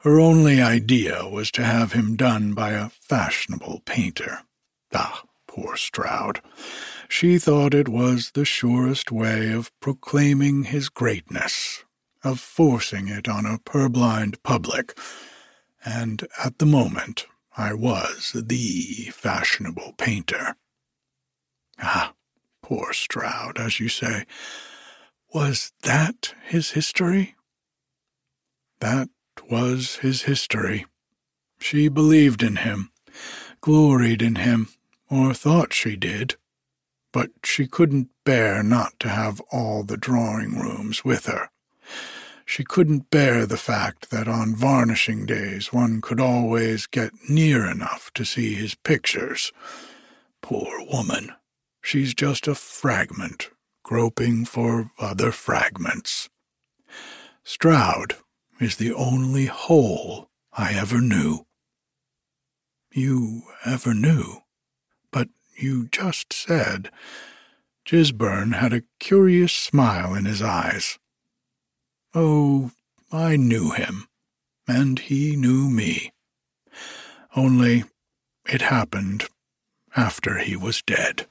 Her 0.00 0.20
only 0.20 0.60
idea 0.60 1.28
was 1.28 1.50
to 1.52 1.64
have 1.64 1.92
him 1.92 2.16
done 2.16 2.52
by 2.52 2.72
a 2.72 2.90
fashionable 2.90 3.82
painter. 3.86 4.40
Ah, 4.92 5.22
poor 5.46 5.76
Stroud. 5.76 6.42
She 7.08 7.38
thought 7.38 7.72
it 7.72 7.88
was 7.88 8.32
the 8.32 8.44
surest 8.44 9.10
way 9.12 9.52
of 9.52 9.70
proclaiming 9.80 10.64
his 10.64 10.88
greatness 10.90 11.84
of 12.24 12.40
forcing 12.40 13.08
it 13.08 13.28
on 13.28 13.46
a 13.46 13.58
purblind 13.58 14.42
public, 14.42 14.96
and 15.84 16.26
at 16.42 16.58
the 16.58 16.66
moment 16.66 17.26
I 17.56 17.74
was 17.74 18.32
the 18.34 19.10
fashionable 19.12 19.94
painter. 19.98 20.56
Ah, 21.78 22.14
poor 22.62 22.92
Stroud, 22.92 23.58
as 23.58 23.80
you 23.80 23.88
say. 23.88 24.24
Was 25.34 25.72
that 25.82 26.34
his 26.44 26.70
history? 26.72 27.34
That 28.80 29.08
was 29.48 29.96
his 29.96 30.22
history. 30.22 30.86
She 31.58 31.88
believed 31.88 32.42
in 32.42 32.56
him, 32.56 32.90
gloried 33.60 34.22
in 34.22 34.36
him, 34.36 34.68
or 35.10 35.34
thought 35.34 35.72
she 35.72 35.96
did, 35.96 36.36
but 37.12 37.30
she 37.44 37.66
couldn't 37.66 38.08
bear 38.24 38.62
not 38.62 38.98
to 39.00 39.08
have 39.08 39.40
all 39.52 39.84
the 39.84 39.96
drawing 39.96 40.58
rooms 40.58 41.04
with 41.04 41.26
her. 41.26 41.51
She 42.44 42.64
couldn't 42.64 43.10
bear 43.10 43.46
the 43.46 43.56
fact 43.56 44.10
that 44.10 44.28
on 44.28 44.54
varnishing 44.54 45.26
days 45.26 45.72
one 45.72 46.00
could 46.00 46.20
always 46.20 46.86
get 46.86 47.12
near 47.28 47.64
enough 47.64 48.10
to 48.14 48.24
see 48.24 48.54
his 48.54 48.74
pictures. 48.74 49.52
Poor 50.42 50.84
woman, 50.92 51.32
she's 51.80 52.14
just 52.14 52.48
a 52.48 52.54
fragment, 52.54 53.50
groping 53.82 54.44
for 54.44 54.90
other 54.98 55.30
fragments. 55.32 56.28
Stroud 57.44 58.16
is 58.60 58.76
the 58.76 58.92
only 58.92 59.46
whole 59.46 60.28
I 60.52 60.74
ever 60.74 61.00
knew. 61.00 61.46
You 62.92 63.42
ever 63.64 63.94
knew, 63.94 64.42
but 65.10 65.28
you 65.56 65.88
just 65.88 66.32
said. 66.32 66.90
Gisburn 67.84 68.54
had 68.54 68.72
a 68.72 68.84
curious 69.00 69.52
smile 69.52 70.14
in 70.14 70.24
his 70.24 70.42
eyes. 70.42 70.98
Oh, 72.14 72.72
I 73.10 73.36
knew 73.36 73.70
him, 73.70 74.06
and 74.68 74.98
he 74.98 75.34
knew 75.36 75.70
me. 75.70 76.12
Only 77.34 77.84
it 78.46 78.62
happened 78.62 79.28
after 79.96 80.38
he 80.38 80.56
was 80.56 80.82
dead. 80.82 81.26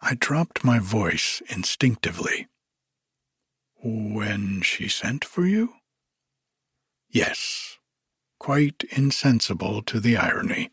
I 0.00 0.14
dropped 0.14 0.64
my 0.64 0.78
voice 0.78 1.42
instinctively. 1.48 2.48
When 3.82 4.62
she 4.62 4.88
sent 4.88 5.24
for 5.24 5.44
you? 5.46 5.74
Yes, 7.10 7.76
quite 8.38 8.84
insensible 8.90 9.82
to 9.82 10.00
the 10.00 10.16
irony. 10.16 10.70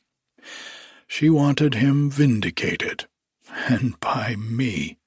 She 1.07 1.29
wanted 1.29 1.73
him 1.73 2.09
vindicated, 2.09 3.07
and 3.67 3.99
by 3.99 4.35
me. 4.37 4.98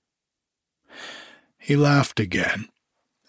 He 1.62 1.76
laughed 1.76 2.18
again 2.18 2.68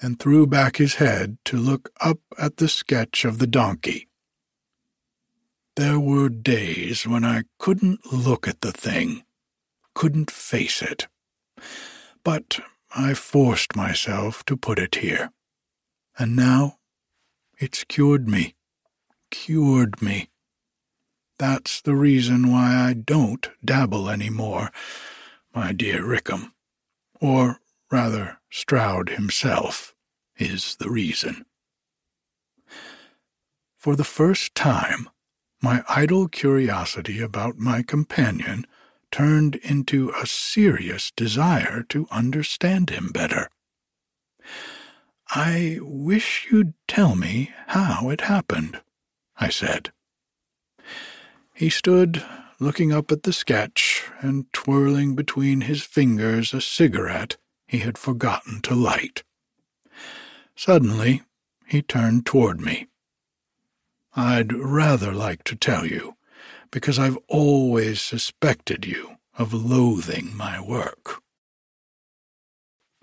and 0.02 0.18
threw 0.18 0.48
back 0.48 0.78
his 0.78 0.96
head 0.96 1.38
to 1.46 1.56
look 1.56 1.92
up 2.02 2.18
at 2.36 2.58
the 2.58 2.68
sketch 2.68 3.26
of 3.26 3.38
the 3.38 3.46
donkey. 3.46 4.08
There 5.76 6.00
were 6.00 6.30
days 6.30 7.06
when 7.06 7.24
I 7.24 7.44
couldn't 7.60 8.12
look 8.12 8.48
at 8.48 8.62
the 8.62 8.72
thing, 8.72 9.24
couldn't 9.94 10.32
face 10.32 10.82
it. 10.82 11.08
But 12.24 12.60
I 12.96 13.14
forced 13.14 13.76
myself 13.76 14.44
to 14.46 14.58
put 14.58 14.80
it 14.80 14.96
here. 14.96 15.32
And 16.18 16.36
now 16.36 16.80
it's 17.60 17.84
cured 17.84 18.28
me, 18.28 18.56
cured 19.30 20.02
me. 20.02 20.32
That's 21.38 21.82
the 21.82 21.96
reason 21.96 22.52
why 22.52 22.74
I 22.90 22.94
don't 22.94 23.48
dabble 23.64 24.10
any 24.10 24.32
more, 24.32 24.72
my 25.54 25.72
dear 25.72 26.04
Rickham, 26.04 26.54
or 27.22 27.60
rather, 27.94 28.40
Stroud 28.50 29.10
himself, 29.10 29.94
is 30.38 30.78
the 30.78 30.90
reason. 30.90 31.46
For 33.78 33.96
the 33.96 34.04
first 34.04 34.56
time, 34.56 35.10
my 35.62 35.84
idle 35.88 36.28
curiosity 36.28 37.22
about 37.22 37.60
my 37.60 37.84
companion 37.84 38.66
turned 39.12 39.58
into 39.58 40.12
a 40.20 40.26
serious 40.26 41.12
desire 41.16 41.84
to 41.90 42.08
understand 42.10 42.90
him 42.90 43.12
better. 43.14 43.48
I 45.30 45.78
wish 45.80 46.48
you'd 46.52 46.74
tell 46.88 47.16
me 47.16 47.54
how 47.68 48.10
it 48.10 48.22
happened, 48.22 48.82
I 49.38 49.50
said. 49.50 49.92
He 51.54 51.70
stood 51.70 52.26
looking 52.60 52.92
up 52.92 53.12
at 53.12 53.22
the 53.22 53.34
sketch 53.34 54.04
and 54.20 54.52
twirling 54.52 55.14
between 55.14 55.62
his 55.62 55.84
fingers 55.84 56.56
a 56.56 56.62
cigarette 56.62 57.38
he 57.74 57.80
had 57.80 57.98
forgotten 57.98 58.62
to 58.62 58.76
light. 58.76 59.24
Suddenly, 60.56 61.24
he 61.66 61.82
turned 61.82 62.24
toward 62.24 62.62
me. 62.62 62.86
I'd 64.16 64.54
rather 64.54 65.12
like 65.12 65.44
to 65.46 65.56
tell 65.56 65.84
you, 65.84 66.16
because 66.70 67.00
I've 67.00 67.18
always 67.28 68.00
suspected 68.00 68.86
you 68.86 69.16
of 69.40 69.56
loathing 69.56 70.38
my 70.38 70.62
work. 70.62 71.24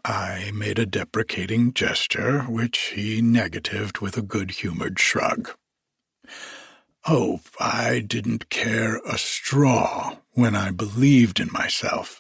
I 0.05 0.53
made 0.55 0.79
a 0.79 0.87
deprecating 0.87 1.73
gesture, 1.73 2.43
which 2.43 2.79
he 2.95 3.21
negatived 3.21 3.99
with 3.99 4.17
a 4.17 4.23
good 4.23 4.53
humored 4.53 5.01
shrug. 5.01 5.51
Oh, 7.09 7.41
I 7.59 7.99
didn't 7.99 8.51
care 8.51 9.01
a 9.05 9.19
straw 9.19 10.19
when 10.35 10.55
I 10.55 10.71
believed 10.71 11.41
in 11.41 11.51
myself, 11.51 12.20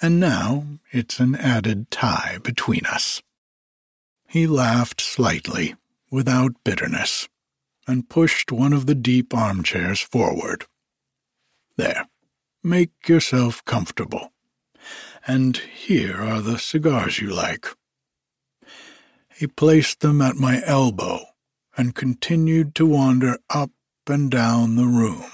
and 0.00 0.20
now 0.20 0.64
it's 0.92 1.20
an 1.20 1.34
added 1.34 1.90
tie 1.90 2.38
between 2.42 2.86
us. 2.86 3.22
He 4.28 4.46
laughed 4.46 5.00
slightly, 5.00 5.74
without 6.10 6.52
bitterness, 6.64 7.28
and 7.86 8.08
pushed 8.08 8.52
one 8.52 8.72
of 8.72 8.86
the 8.86 8.94
deep 8.94 9.34
armchairs 9.34 10.00
forward. 10.00 10.66
There, 11.76 12.06
make 12.62 13.08
yourself 13.08 13.64
comfortable 13.64 14.32
and 15.28 15.58
here 15.58 16.16
are 16.22 16.40
the 16.40 16.58
cigars 16.58 17.20
you 17.20 17.28
like. 17.28 17.66
He 19.34 19.46
placed 19.46 20.00
them 20.00 20.20
at 20.22 20.36
my 20.36 20.62
elbow 20.64 21.20
and 21.76 21.94
continued 21.94 22.74
to 22.76 22.86
wander 22.86 23.38
up 23.50 23.70
and 24.06 24.30
down 24.30 24.76
the 24.76 24.86
room, 24.86 25.26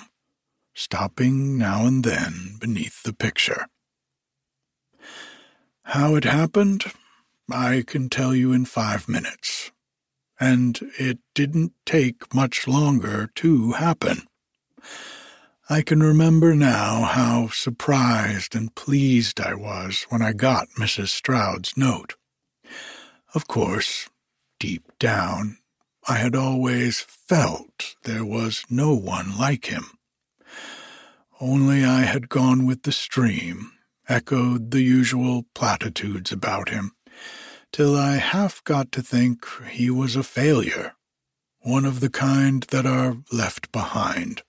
stopping 0.74 1.56
now 1.56 1.86
and 1.86 2.04
then 2.04 2.56
beneath 2.60 3.04
the 3.04 3.12
picture. 3.12 3.68
How 5.88 6.16
it 6.16 6.24
happened, 6.24 6.84
I 7.50 7.84
can 7.86 8.08
tell 8.08 8.34
you 8.34 8.52
in 8.52 8.64
five 8.64 9.06
minutes, 9.08 9.70
and 10.40 10.80
it 10.98 11.18
didn't 11.34 11.72
take 11.84 12.34
much 12.34 12.66
longer 12.66 13.30
to 13.36 13.72
happen. 13.72 14.26
I 15.68 15.82
can 15.82 16.02
remember 16.02 16.54
now 16.54 17.02
how 17.02 17.48
surprised 17.48 18.56
and 18.56 18.74
pleased 18.74 19.40
I 19.40 19.54
was 19.54 20.06
when 20.08 20.22
I 20.22 20.32
got 20.32 20.68
Mrs. 20.78 21.08
Stroud's 21.08 21.76
note. 21.76 22.14
Of 23.34 23.46
course, 23.46 24.08
deep 24.58 24.90
down, 24.98 25.58
I 26.08 26.14
had 26.14 26.34
always 26.34 27.00
felt 27.00 27.94
there 28.04 28.24
was 28.24 28.64
no 28.70 28.94
one 28.94 29.38
like 29.38 29.66
him. 29.66 29.98
Only 31.40 31.84
I 31.84 32.02
had 32.02 32.28
gone 32.28 32.66
with 32.66 32.82
the 32.82 32.92
stream, 32.92 33.73
echoed 34.08 34.70
the 34.70 34.82
usual 34.82 35.44
platitudes 35.54 36.32
about 36.32 36.68
him, 36.68 36.92
till 37.72 37.96
I 37.96 38.16
half 38.16 38.62
got 38.64 38.92
to 38.92 39.02
think 39.02 39.46
he 39.68 39.90
was 39.90 40.16
a 40.16 40.22
failure, 40.22 40.94
one 41.60 41.84
of 41.84 42.00
the 42.00 42.10
kind 42.10 42.62
that 42.70 42.86
are 42.86 43.16
left 43.32 43.72
behind. 43.72 44.42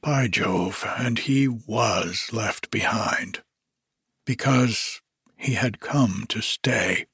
By 0.00 0.28
Jove, 0.28 0.84
and 0.98 1.18
he 1.18 1.48
was 1.48 2.30
left 2.32 2.70
behind. 2.70 3.42
Because 4.26 5.00
he 5.36 5.54
had 5.54 5.80
come 5.80 6.24
to 6.28 6.40
stay. 6.40 7.06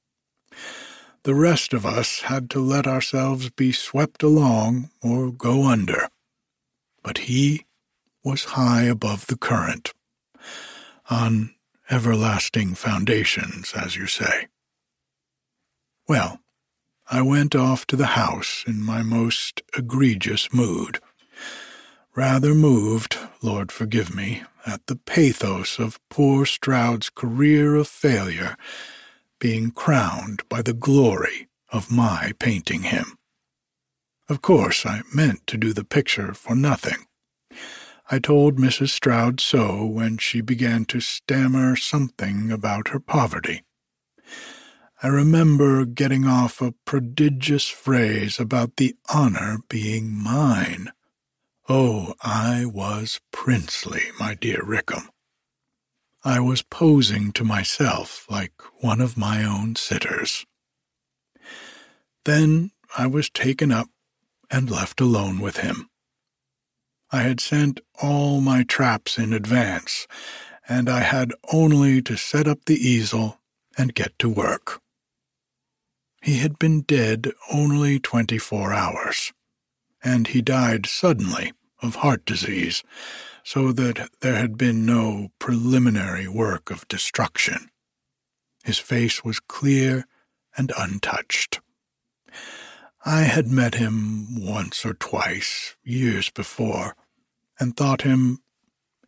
The 1.24 1.34
rest 1.34 1.72
of 1.74 1.84
us 1.84 2.20
had 2.20 2.48
to 2.50 2.60
let 2.60 2.86
ourselves 2.86 3.50
be 3.50 3.72
swept 3.72 4.22
along 4.22 4.90
or 5.02 5.30
go 5.30 5.64
under. 5.64 6.08
But 7.02 7.18
he 7.18 7.66
was 8.24 8.44
high 8.44 8.84
above 8.84 9.26
the 9.26 9.36
current, 9.36 9.92
on 11.10 11.54
everlasting 11.90 12.74
foundations, 12.74 13.72
as 13.74 13.96
you 13.96 14.06
say. 14.06 14.48
Well, 16.06 16.40
I 17.10 17.22
went 17.22 17.54
off 17.54 17.86
to 17.86 17.96
the 17.96 18.06
house 18.06 18.64
in 18.66 18.82
my 18.82 19.02
most 19.02 19.62
egregious 19.76 20.52
mood 20.52 21.00
rather 22.18 22.52
moved, 22.52 23.16
Lord 23.42 23.70
forgive 23.70 24.12
me, 24.12 24.42
at 24.66 24.84
the 24.88 24.96
pathos 24.96 25.78
of 25.78 26.00
poor 26.08 26.44
Stroud's 26.44 27.10
career 27.10 27.76
of 27.76 27.86
failure 27.86 28.56
being 29.38 29.70
crowned 29.70 30.42
by 30.48 30.60
the 30.60 30.72
glory 30.72 31.46
of 31.70 31.92
my 31.92 32.32
painting 32.40 32.82
him. 32.82 33.16
Of 34.28 34.42
course, 34.42 34.84
I 34.84 35.02
meant 35.14 35.46
to 35.46 35.56
do 35.56 35.72
the 35.72 35.84
picture 35.84 36.34
for 36.34 36.56
nothing. 36.56 37.06
I 38.10 38.18
told 38.18 38.56
Mrs. 38.56 38.88
Stroud 38.88 39.38
so 39.38 39.84
when 39.84 40.16
she 40.16 40.40
began 40.40 40.86
to 40.86 41.00
stammer 41.00 41.76
something 41.76 42.50
about 42.50 42.88
her 42.88 43.00
poverty. 43.00 43.64
I 45.02 45.08
remember 45.08 45.84
getting 45.84 46.24
off 46.26 46.62
a 46.62 46.72
prodigious 46.86 47.68
phrase 47.68 48.40
about 48.40 48.76
the 48.76 48.96
honor 49.12 49.58
being 49.68 50.10
mine. 50.12 50.90
Oh, 51.68 52.14
I 52.22 52.64
was 52.64 53.20
princely, 53.30 54.04
my 54.18 54.34
dear 54.34 54.62
Rickham. 54.64 55.10
I 56.24 56.40
was 56.40 56.62
posing 56.62 57.32
to 57.32 57.44
myself 57.44 58.26
like 58.30 58.54
one 58.80 59.02
of 59.02 59.18
my 59.18 59.44
own 59.44 59.76
sitters. 59.76 60.46
Then 62.24 62.70
I 62.96 63.06
was 63.06 63.28
taken 63.28 63.70
up 63.70 63.88
and 64.50 64.70
left 64.70 65.00
alone 65.00 65.40
with 65.40 65.58
him. 65.58 65.90
I 67.10 67.22
had 67.22 67.40
sent 67.40 67.80
all 68.02 68.40
my 68.40 68.64
traps 68.64 69.18
in 69.18 69.32
advance, 69.32 70.06
and 70.68 70.88
I 70.90 71.00
had 71.00 71.32
only 71.52 72.02
to 72.02 72.16
set 72.16 72.46
up 72.46 72.66
the 72.66 72.76
easel 72.76 73.40
and 73.78 73.94
get 73.94 74.18
to 74.18 74.28
work. 74.28 74.80
He 76.20 76.38
had 76.38 76.58
been 76.58 76.82
dead 76.82 77.32
only 77.50 77.98
twenty 77.98 78.38
four 78.38 78.72
hours, 78.72 79.32
and 80.02 80.28
he 80.28 80.42
died 80.42 80.86
suddenly 80.86 81.52
of 81.80 81.96
heart 81.96 82.24
disease, 82.26 82.82
so 83.42 83.72
that 83.72 84.10
there 84.20 84.36
had 84.36 84.58
been 84.58 84.84
no 84.84 85.28
preliminary 85.38 86.28
work 86.28 86.70
of 86.70 86.86
destruction. 86.88 87.70
His 88.64 88.78
face 88.78 89.24
was 89.24 89.40
clear 89.40 90.04
and 90.56 90.72
untouched. 90.76 91.60
I 93.10 93.22
had 93.22 93.46
met 93.46 93.76
him 93.76 94.44
once 94.44 94.84
or 94.84 94.92
twice, 94.92 95.76
years 95.82 96.28
before, 96.28 96.94
and 97.58 97.74
thought 97.74 98.02
him 98.02 98.40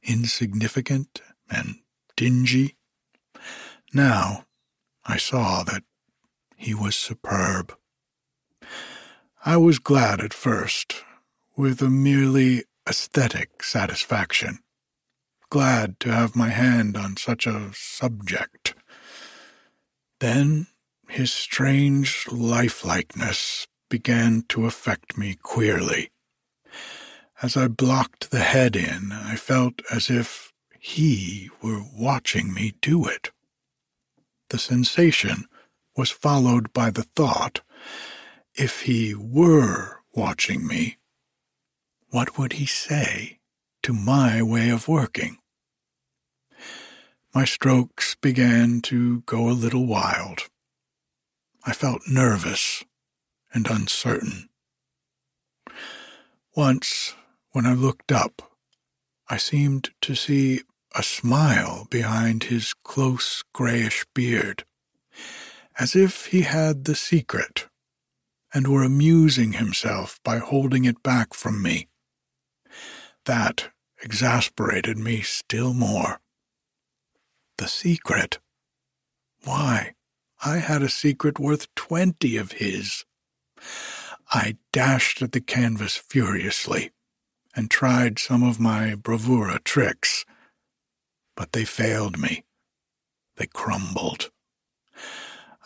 insignificant 0.02 1.20
and 1.50 1.80
dingy. 2.16 2.78
Now 3.92 4.46
I 5.04 5.18
saw 5.18 5.64
that 5.64 5.82
he 6.56 6.72
was 6.72 6.96
superb. 6.96 7.76
I 9.44 9.58
was 9.58 9.78
glad 9.78 10.22
at 10.22 10.32
first 10.32 11.04
with 11.54 11.82
a 11.82 11.90
merely 11.90 12.64
aesthetic 12.88 13.62
satisfaction. 13.62 14.60
Glad 15.50 16.00
to 16.00 16.10
have 16.10 16.34
my 16.34 16.48
hand 16.48 16.96
on 16.96 17.18
such 17.18 17.46
a 17.46 17.70
subject. 17.74 18.74
Then 20.20 20.68
his 21.06 21.30
strange 21.30 22.24
lifelikeness 22.30 23.66
began 23.90 24.44
to 24.48 24.64
affect 24.64 25.18
me 25.18 25.34
queerly. 25.34 26.10
As 27.42 27.56
I 27.56 27.68
blocked 27.68 28.30
the 28.30 28.40
head 28.40 28.74
in, 28.76 29.12
I 29.12 29.36
felt 29.36 29.82
as 29.92 30.08
if 30.08 30.52
he 30.78 31.50
were 31.60 31.82
watching 31.94 32.54
me 32.54 32.72
do 32.80 33.06
it. 33.06 33.30
The 34.48 34.58
sensation 34.58 35.44
was 35.96 36.10
followed 36.10 36.72
by 36.72 36.90
the 36.90 37.02
thought, 37.02 37.60
if 38.54 38.82
he 38.82 39.14
were 39.14 39.98
watching 40.14 40.66
me, 40.66 40.96
what 42.10 42.38
would 42.38 42.54
he 42.54 42.66
say 42.66 43.38
to 43.82 43.92
my 43.92 44.42
way 44.42 44.70
of 44.70 44.88
working? 44.88 45.38
My 47.34 47.44
strokes 47.44 48.16
began 48.16 48.80
to 48.82 49.20
go 49.22 49.48
a 49.48 49.52
little 49.52 49.86
wild. 49.86 50.48
I 51.64 51.72
felt 51.72 52.02
nervous 52.08 52.82
and 53.52 53.68
uncertain. 53.68 54.48
Once, 56.56 57.14
when 57.52 57.66
I 57.66 57.74
looked 57.74 58.12
up, 58.12 58.42
I 59.28 59.36
seemed 59.36 59.90
to 60.02 60.14
see 60.14 60.62
a 60.94 61.02
smile 61.02 61.86
behind 61.90 62.44
his 62.44 62.74
close 62.74 63.44
grayish 63.52 64.04
beard, 64.14 64.64
as 65.78 65.94
if 65.94 66.26
he 66.26 66.42
had 66.42 66.84
the 66.84 66.96
secret 66.96 67.68
and 68.52 68.66
were 68.66 68.82
amusing 68.82 69.52
himself 69.52 70.18
by 70.24 70.38
holding 70.38 70.84
it 70.84 71.02
back 71.02 71.34
from 71.34 71.62
me. 71.62 71.88
That 73.26 73.70
exasperated 74.02 74.98
me 74.98 75.20
still 75.20 75.72
more. 75.72 76.20
The 77.58 77.68
secret. 77.68 78.38
Why, 79.44 79.94
I 80.44 80.56
had 80.56 80.82
a 80.82 80.88
secret 80.88 81.38
worth 81.38 81.72
twenty 81.74 82.36
of 82.36 82.52
his. 82.52 83.04
I 84.32 84.56
dashed 84.72 85.22
at 85.22 85.32
the 85.32 85.40
canvas 85.40 85.96
furiously, 85.96 86.90
and 87.54 87.70
tried 87.70 88.18
some 88.18 88.42
of 88.42 88.60
my 88.60 88.94
bravura 88.94 89.60
tricks, 89.64 90.24
but 91.36 91.52
they 91.52 91.64
failed 91.64 92.18
me. 92.18 92.44
They 93.36 93.46
crumbled. 93.46 94.30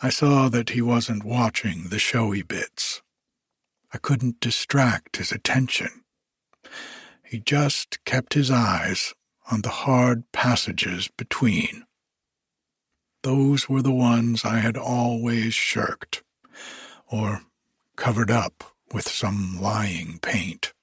I 0.01 0.09
saw 0.09 0.49
that 0.49 0.71
he 0.71 0.81
wasn't 0.81 1.23
watching 1.23 1.89
the 1.89 1.99
showy 1.99 2.41
bits. 2.41 3.01
I 3.93 3.97
couldn't 3.97 4.39
distract 4.39 5.17
his 5.17 5.31
attention. 5.31 6.03
He 7.23 7.39
just 7.39 8.03
kept 8.03 8.33
his 8.33 8.51
eyes 8.51 9.13
on 9.51 9.61
the 9.61 9.69
hard 9.69 10.31
passages 10.31 11.07
between. 11.17 11.85
Those 13.23 13.69
were 13.69 13.81
the 13.81 13.91
ones 13.91 14.43
I 14.43 14.59
had 14.59 14.77
always 14.77 15.53
shirked, 15.53 16.23
or 17.07 17.41
covered 17.95 18.31
up 18.31 18.63
with 18.93 19.07
some 19.07 19.59
lying 19.61 20.19
paint. 20.21 20.73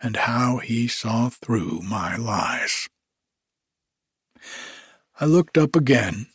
And 0.00 0.16
how 0.16 0.58
he 0.58 0.86
saw 0.86 1.28
through 1.28 1.80
my 1.82 2.16
lies. 2.16 2.88
I 5.20 5.24
looked 5.24 5.58
up 5.58 5.74
again 5.74 6.28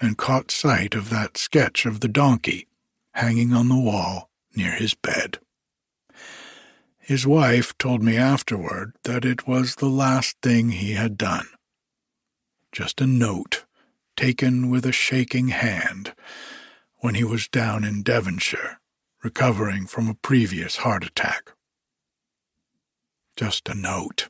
and 0.00 0.18
caught 0.18 0.50
sight 0.50 0.94
of 0.94 1.10
that 1.10 1.36
sketch 1.36 1.86
of 1.86 2.00
the 2.00 2.08
donkey 2.08 2.66
hanging 3.14 3.52
on 3.52 3.68
the 3.68 3.78
wall 3.78 4.30
near 4.56 4.72
his 4.72 4.94
bed. 4.94 5.38
His 6.98 7.26
wife 7.26 7.76
told 7.78 8.02
me 8.02 8.16
afterward 8.16 8.94
that 9.04 9.24
it 9.24 9.46
was 9.46 9.76
the 9.76 9.88
last 9.88 10.36
thing 10.42 10.70
he 10.70 10.92
had 10.92 11.16
done. 11.16 11.46
Just 12.72 13.00
a 13.00 13.06
note 13.06 13.64
taken 14.16 14.70
with 14.70 14.84
a 14.84 14.92
shaking 14.92 15.48
hand 15.48 16.12
when 16.96 17.14
he 17.14 17.24
was 17.24 17.48
down 17.48 17.84
in 17.84 18.02
Devonshire 18.02 18.79
recovering 19.22 19.86
from 19.86 20.08
a 20.08 20.14
previous 20.14 20.76
heart 20.76 21.04
attack. 21.04 21.52
Just 23.36 23.68
a 23.68 23.74
note. 23.74 24.28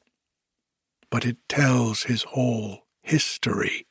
But 1.10 1.24
it 1.24 1.36
tells 1.48 2.04
his 2.04 2.22
whole 2.22 2.86
history. 3.02 3.86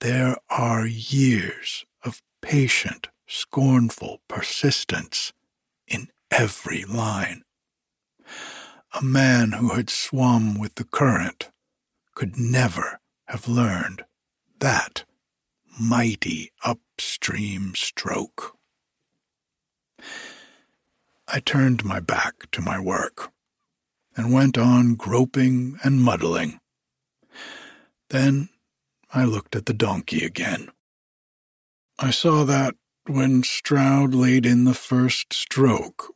There 0.00 0.36
are 0.50 0.86
years 0.86 1.84
of 2.04 2.22
patient, 2.40 3.08
scornful 3.26 4.20
persistence 4.28 5.32
in 5.86 6.08
every 6.30 6.84
line. 6.84 7.42
A 8.94 9.02
man 9.02 9.52
who 9.52 9.70
had 9.70 9.90
swum 9.90 10.58
with 10.58 10.76
the 10.76 10.84
current 10.84 11.50
could 12.14 12.36
never 12.36 13.00
have 13.26 13.46
learned 13.46 14.04
that 14.60 15.04
mighty 15.78 16.50
upstream 16.64 17.74
stroke. 17.76 18.57
I 21.30 21.40
turned 21.40 21.84
my 21.84 22.00
back 22.00 22.50
to 22.52 22.62
my 22.62 22.80
work 22.80 23.30
and 24.16 24.32
went 24.32 24.56
on 24.56 24.94
groping 24.94 25.78
and 25.84 26.00
muddling. 26.00 26.58
Then 28.08 28.48
I 29.12 29.24
looked 29.24 29.54
at 29.54 29.66
the 29.66 29.74
donkey 29.74 30.24
again. 30.24 30.70
I 31.98 32.10
saw 32.12 32.44
that 32.44 32.74
when 33.06 33.42
Stroud 33.42 34.14
laid 34.14 34.46
in 34.46 34.64
the 34.64 34.74
first 34.74 35.34
stroke, 35.34 36.14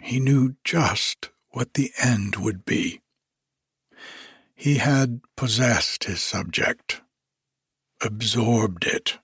he 0.00 0.18
knew 0.18 0.56
just 0.64 1.30
what 1.50 1.74
the 1.74 1.90
end 2.02 2.36
would 2.36 2.64
be. 2.64 3.00
He 4.54 4.76
had 4.76 5.20
possessed 5.36 6.04
his 6.04 6.22
subject, 6.22 7.02
absorbed 8.02 8.86
it, 8.86 9.18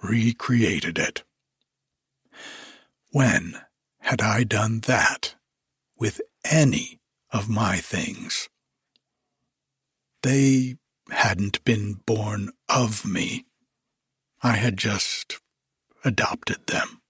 recreated 0.00 0.98
it. 0.98 1.24
When 3.14 3.60
had 4.00 4.20
I 4.20 4.42
done 4.42 4.80
that 4.88 5.36
with 5.96 6.20
any 6.44 6.98
of 7.30 7.48
my 7.48 7.76
things? 7.76 8.48
They 10.24 10.78
hadn't 11.08 11.64
been 11.64 12.00
born 12.06 12.50
of 12.68 13.06
me. 13.06 13.44
I 14.42 14.56
had 14.56 14.76
just 14.76 15.38
adopted 16.04 16.66
them. 16.66 17.02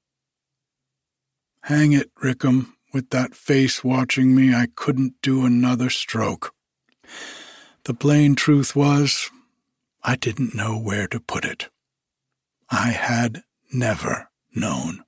Hang 1.63 1.95
it, 1.95 2.11
Rickham, 2.21 2.77
with 2.93 3.09
that 3.09 3.35
face 3.35 3.83
watching 3.83 4.35
me, 4.35 4.55
I 4.55 4.69
couldn't 4.77 5.15
do 5.23 5.47
another 5.47 5.89
stroke. 5.89 6.53
The 7.85 7.95
plain 7.95 8.35
truth 8.35 8.77
was, 8.77 9.31
I 10.03 10.17
didn't 10.17 10.55
know 10.55 10.79
where 10.79 11.07
to 11.07 11.19
put 11.19 11.47
it. 11.47 11.71
I 12.69 12.89
had 12.89 13.45
never 13.73 14.29
known. 14.55 15.03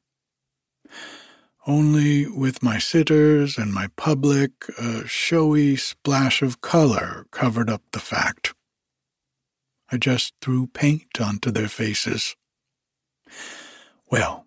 Only 1.67 2.29
with 2.29 2.63
my 2.63 2.79
sitters 2.79 3.59
and 3.59 3.75
my 3.75 3.89
public, 3.97 4.53
a 4.79 5.05
showy 5.09 5.75
splash 5.75 6.41
of 6.41 6.61
color 6.61 7.27
covered 7.33 7.69
up 7.69 7.83
the 7.91 7.99
fact. 7.99 8.55
I 9.91 9.97
just 9.97 10.35
threw 10.41 10.69
paint 10.69 11.21
onto 11.21 11.51
their 11.51 11.67
faces. 11.67 12.37
Well, 14.09 14.47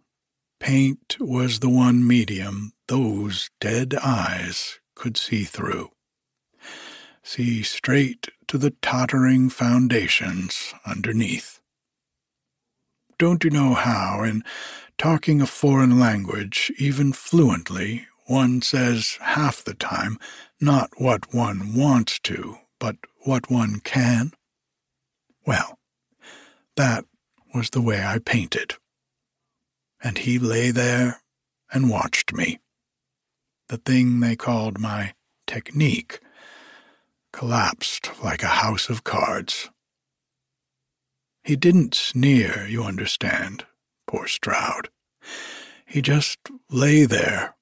paint 0.61 1.17
was 1.19 1.59
the 1.59 1.69
one 1.69 2.07
medium 2.07 2.71
those 2.87 3.49
dead 3.59 3.95
eyes 4.01 4.79
could 4.95 5.17
see 5.17 5.43
through. 5.43 5.91
See 7.21 7.63
straight 7.63 8.29
to 8.47 8.57
the 8.57 8.71
tottering 8.81 9.49
foundations 9.49 10.73
underneath. 10.85 11.59
Don't 13.17 13.43
you 13.43 13.49
know 13.49 13.73
how, 13.73 14.23
in 14.23 14.43
talking 14.99 15.41
a 15.41 15.47
foreign 15.47 15.97
language, 15.97 16.71
even 16.77 17.13
fluently, 17.13 18.05
one 18.27 18.61
says 18.61 19.17
half 19.21 19.63
the 19.63 19.73
time 19.73 20.19
not 20.61 20.91
what 20.97 21.33
one 21.33 21.73
wants 21.73 22.19
to, 22.19 22.57
but 22.79 22.97
what 23.23 23.49
one 23.49 23.79
can? 23.79 24.33
Well, 25.47 25.79
that 26.75 27.05
was 27.55 27.69
the 27.69 27.81
way 27.81 28.03
I 28.03 28.19
painted. 28.19 28.75
And 30.03 30.17
he 30.17 30.37
lay 30.37 30.69
there 30.69 31.21
and 31.71 31.89
watched 31.89 32.33
me. 32.33 32.59
The 33.69 33.77
thing 33.77 34.19
they 34.19 34.35
called 34.35 34.79
my 34.79 35.13
technique 35.47 36.19
collapsed 37.31 38.11
like 38.21 38.43
a 38.43 38.47
house 38.47 38.89
of 38.89 39.03
cards. 39.05 39.69
He 41.43 41.55
didn't 41.55 41.95
sneer, 41.95 42.67
you 42.67 42.83
understand, 42.83 43.65
poor 44.09 44.27
Stroud. 44.27 44.89
He 45.85 46.01
just 46.01 46.39
lay 46.71 47.05
there, 47.05 47.55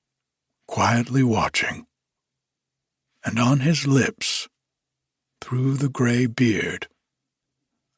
quietly 0.66 1.22
watching. 1.22 1.88
And 3.26 3.38
on 3.38 3.60
his 3.60 3.86
lips, 3.86 4.48
through 5.42 5.74
the 5.74 5.90
gray 5.90 6.26
beard, 6.26 6.88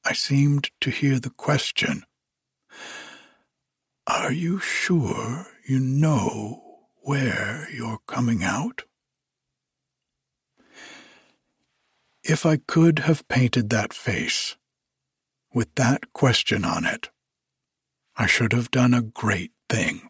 I 0.03 0.13
seemed 0.13 0.71
to 0.81 0.89
hear 0.89 1.19
the 1.19 1.29
question 1.29 2.05
Are 4.07 4.31
you 4.31 4.57
sure 4.57 5.45
you 5.67 5.79
know 5.79 6.87
where 7.03 7.67
you're 7.71 8.01
coming 8.07 8.43
out? 8.43 8.81
If 12.23 12.47
I 12.47 12.57
could 12.57 12.99
have 12.99 13.27
painted 13.27 13.69
that 13.69 13.93
face 13.93 14.57
with 15.53 15.75
that 15.75 16.13
question 16.13 16.65
on 16.65 16.85
it, 16.85 17.11
I 18.19 18.25
should 18.25 18.51
have 18.51 18.69
done 18.69 18.93
a 18.93 19.01
great 19.01 19.53
thing. 19.69 20.09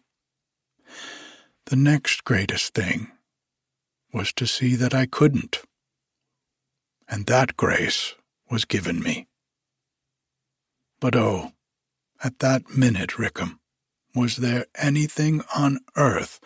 The 1.68 1.76
next 1.76 2.24
greatest 2.24 2.74
thing 2.74 3.12
was 4.12 4.34
to 4.34 4.48
see 4.48 4.74
that 4.76 4.96
I 4.96 5.06
couldn't. 5.06 5.62
And 7.08 7.28
that 7.28 7.56
grace 7.56 8.16
was 8.50 8.66
given 8.66 9.00
me. 9.00 9.28
But 11.00 11.16
oh, 11.16 11.52
at 12.24 12.40
that 12.40 12.76
minute, 12.76 13.20
Rickham, 13.20 13.60
was 14.16 14.38
there 14.38 14.66
anything 14.74 15.44
on 15.56 15.78
earth 15.96 16.40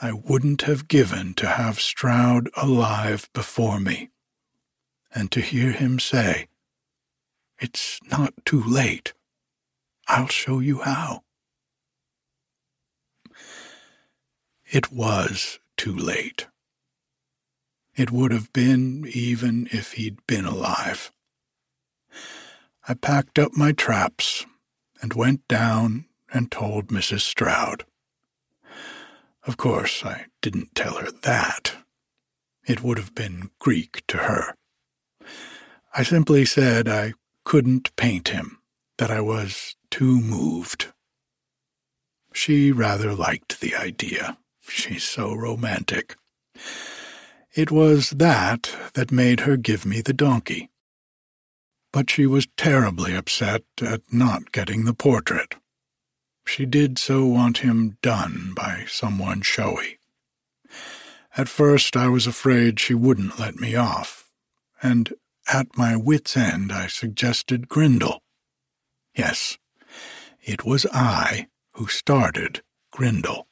I 0.00 0.12
wouldn't 0.12 0.62
have 0.62 0.88
given 0.88 1.34
to 1.34 1.46
have 1.46 1.78
Stroud 1.78 2.48
alive 2.56 3.28
before 3.34 3.78
me, 3.80 4.08
and 5.14 5.30
to 5.30 5.42
hear 5.42 5.72
him 5.72 5.98
say, 5.98 6.48
It's 7.60 8.00
not 8.10 8.32
too 8.46 8.62
late. 8.62 9.12
I'll 10.06 10.28
show 10.28 10.60
you 10.60 10.80
how. 10.80 11.22
It 14.66 14.92
was 14.92 15.58
too 15.76 15.94
late. 15.94 16.46
It 17.96 18.10
would 18.10 18.32
have 18.32 18.52
been 18.52 19.06
even 19.12 19.68
if 19.70 19.92
he'd 19.92 20.18
been 20.26 20.44
alive. 20.44 21.12
I 22.88 22.94
packed 22.94 23.38
up 23.38 23.52
my 23.56 23.72
traps 23.72 24.44
and 25.00 25.14
went 25.14 25.46
down 25.48 26.06
and 26.32 26.50
told 26.50 26.88
Mrs. 26.88 27.20
Stroud. 27.20 27.84
Of 29.46 29.56
course, 29.56 30.04
I 30.04 30.26
didn't 30.42 30.74
tell 30.74 30.94
her 30.94 31.10
that. 31.22 31.76
It 32.66 32.82
would 32.82 32.98
have 32.98 33.14
been 33.14 33.50
Greek 33.58 34.02
to 34.08 34.18
her. 34.18 34.54
I 35.94 36.02
simply 36.02 36.44
said 36.44 36.88
I 36.88 37.14
couldn't 37.44 37.94
paint 37.94 38.28
him, 38.28 38.58
that 38.98 39.10
I 39.10 39.20
was 39.20 39.76
too 39.94 40.20
moved. 40.20 40.92
She 42.32 42.72
rather 42.72 43.14
liked 43.14 43.60
the 43.60 43.76
idea, 43.76 44.38
She's 44.68 45.04
so 45.04 45.32
romantic. 45.32 46.16
It 47.54 47.70
was 47.70 48.10
that 48.10 48.74
that 48.94 49.12
made 49.12 49.40
her 49.40 49.56
give 49.56 49.86
me 49.86 50.00
the 50.00 50.12
donkey. 50.12 50.68
But 51.92 52.10
she 52.10 52.26
was 52.26 52.48
terribly 52.56 53.14
upset 53.14 53.62
at 53.80 54.00
not 54.12 54.50
getting 54.50 54.84
the 54.84 54.94
portrait. 54.94 55.54
She 56.44 56.66
did 56.66 56.98
so 56.98 57.24
want 57.26 57.58
him 57.58 57.96
done 58.02 58.52
by 58.52 58.86
someone 58.88 59.42
showy. 59.42 60.00
At 61.36 61.48
first 61.48 61.96
I 61.96 62.08
was 62.08 62.26
afraid 62.26 62.80
she 62.80 62.94
wouldn't 62.94 63.38
let 63.38 63.60
me 63.60 63.76
off, 63.76 64.28
and 64.82 65.12
at 65.52 65.78
my 65.78 65.94
wit's 65.94 66.36
end 66.36 66.72
I 66.72 66.88
suggested 66.88 67.68
Grindle. 67.68 68.22
Yes, 69.14 69.56
it 70.44 70.64
was 70.64 70.86
I 70.92 71.48
who 71.72 71.86
started 71.86 72.62
Grindle. 72.92 73.46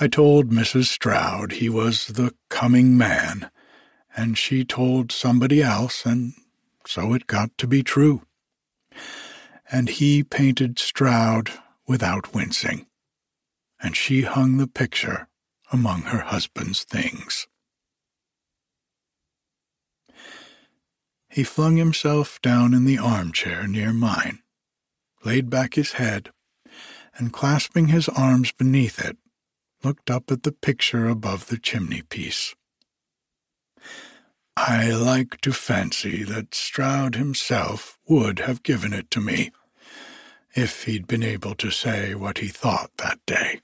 I 0.00 0.08
told 0.08 0.50
Mrs. 0.50 0.86
Stroud 0.86 1.52
he 1.52 1.68
was 1.68 2.06
the 2.08 2.34
coming 2.48 2.96
man, 2.96 3.50
and 4.16 4.38
she 4.38 4.64
told 4.64 5.12
somebody 5.12 5.62
else, 5.62 6.06
and 6.06 6.32
so 6.86 7.12
it 7.14 7.26
got 7.26 7.56
to 7.58 7.66
be 7.66 7.82
true. 7.82 8.22
And 9.70 9.88
he 9.88 10.22
painted 10.24 10.78
Stroud 10.78 11.50
without 11.86 12.34
wincing, 12.34 12.86
and 13.80 13.96
she 13.96 14.22
hung 14.22 14.56
the 14.56 14.68
picture 14.68 15.28
among 15.70 16.02
her 16.02 16.20
husband's 16.20 16.84
things. 16.84 17.46
He 21.28 21.44
flung 21.44 21.76
himself 21.76 22.40
down 22.40 22.72
in 22.72 22.86
the 22.86 22.98
armchair 22.98 23.66
near 23.66 23.92
mine, 23.92 24.40
laid 25.24 25.50
back 25.50 25.74
his 25.74 25.92
head, 25.92 26.30
and 27.16 27.32
clasping 27.32 27.88
his 27.88 28.08
arms 28.08 28.52
beneath 28.52 29.04
it, 29.04 29.16
looked 29.82 30.10
up 30.10 30.30
at 30.30 30.42
the 30.42 30.52
picture 30.52 31.08
above 31.08 31.46
the 31.46 31.58
chimney 31.58 32.02
piece. 32.02 32.54
I 34.56 34.90
like 34.90 35.40
to 35.42 35.52
fancy 35.52 36.24
that 36.24 36.54
Stroud 36.54 37.14
himself 37.14 37.98
would 38.08 38.40
have 38.40 38.62
given 38.62 38.92
it 38.92 39.10
to 39.12 39.20
me, 39.20 39.50
if 40.54 40.84
he'd 40.84 41.06
been 41.06 41.22
able 41.22 41.54
to 41.56 41.70
say 41.70 42.14
what 42.14 42.38
he 42.38 42.48
thought 42.48 42.90
that 42.96 43.20
day 43.26 43.60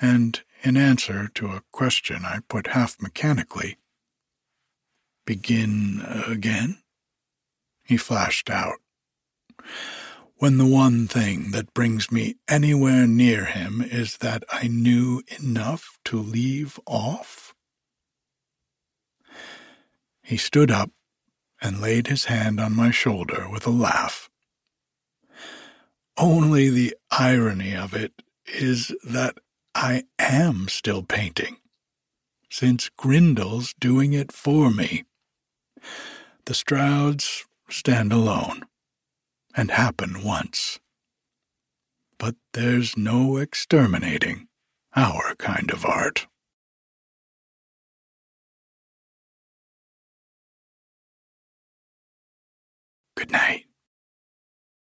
and 0.00 0.42
in 0.62 0.76
answer 0.76 1.28
to 1.34 1.48
a 1.48 1.62
question 1.72 2.24
I 2.24 2.40
put 2.48 2.68
half 2.68 3.00
mechanically, 3.00 3.76
Begin 5.26 6.02
again? 6.26 6.78
He 7.84 7.98
flashed 7.98 8.48
out. 8.48 8.78
When 10.36 10.56
the 10.56 10.66
one 10.66 11.08
thing 11.08 11.50
that 11.50 11.74
brings 11.74 12.12
me 12.12 12.36
anywhere 12.46 13.08
near 13.08 13.44
him 13.44 13.82
is 13.82 14.18
that 14.18 14.44
I 14.52 14.68
knew 14.68 15.22
enough 15.40 15.98
to 16.04 16.16
leave 16.16 16.78
off? 16.86 17.54
He 20.22 20.36
stood 20.36 20.70
up 20.70 20.90
and 21.60 21.80
laid 21.80 22.06
his 22.06 22.26
hand 22.26 22.60
on 22.60 22.76
my 22.76 22.92
shoulder 22.92 23.48
with 23.50 23.66
a 23.66 23.70
laugh. 23.70 24.30
Only 26.16 26.70
the 26.70 26.94
irony 27.10 27.74
of 27.74 27.92
it 27.92 28.22
is 28.46 28.94
that 29.02 29.38
I 29.74 30.04
am 30.20 30.68
still 30.68 31.02
painting, 31.02 31.56
since 32.48 32.90
Grindle's 32.90 33.74
doing 33.80 34.12
it 34.12 34.30
for 34.30 34.70
me. 34.70 35.04
The 36.44 36.54
Strouds 36.54 37.44
stand 37.68 38.12
alone 38.12 38.62
and 39.58 39.72
happen 39.72 40.22
once. 40.22 40.78
But 42.16 42.36
there's 42.52 42.96
no 42.96 43.38
exterminating 43.38 44.46
our 44.94 45.34
kind 45.34 45.72
of 45.72 45.84
art. 45.84 46.28
Good 53.16 53.32
night. 53.32 53.67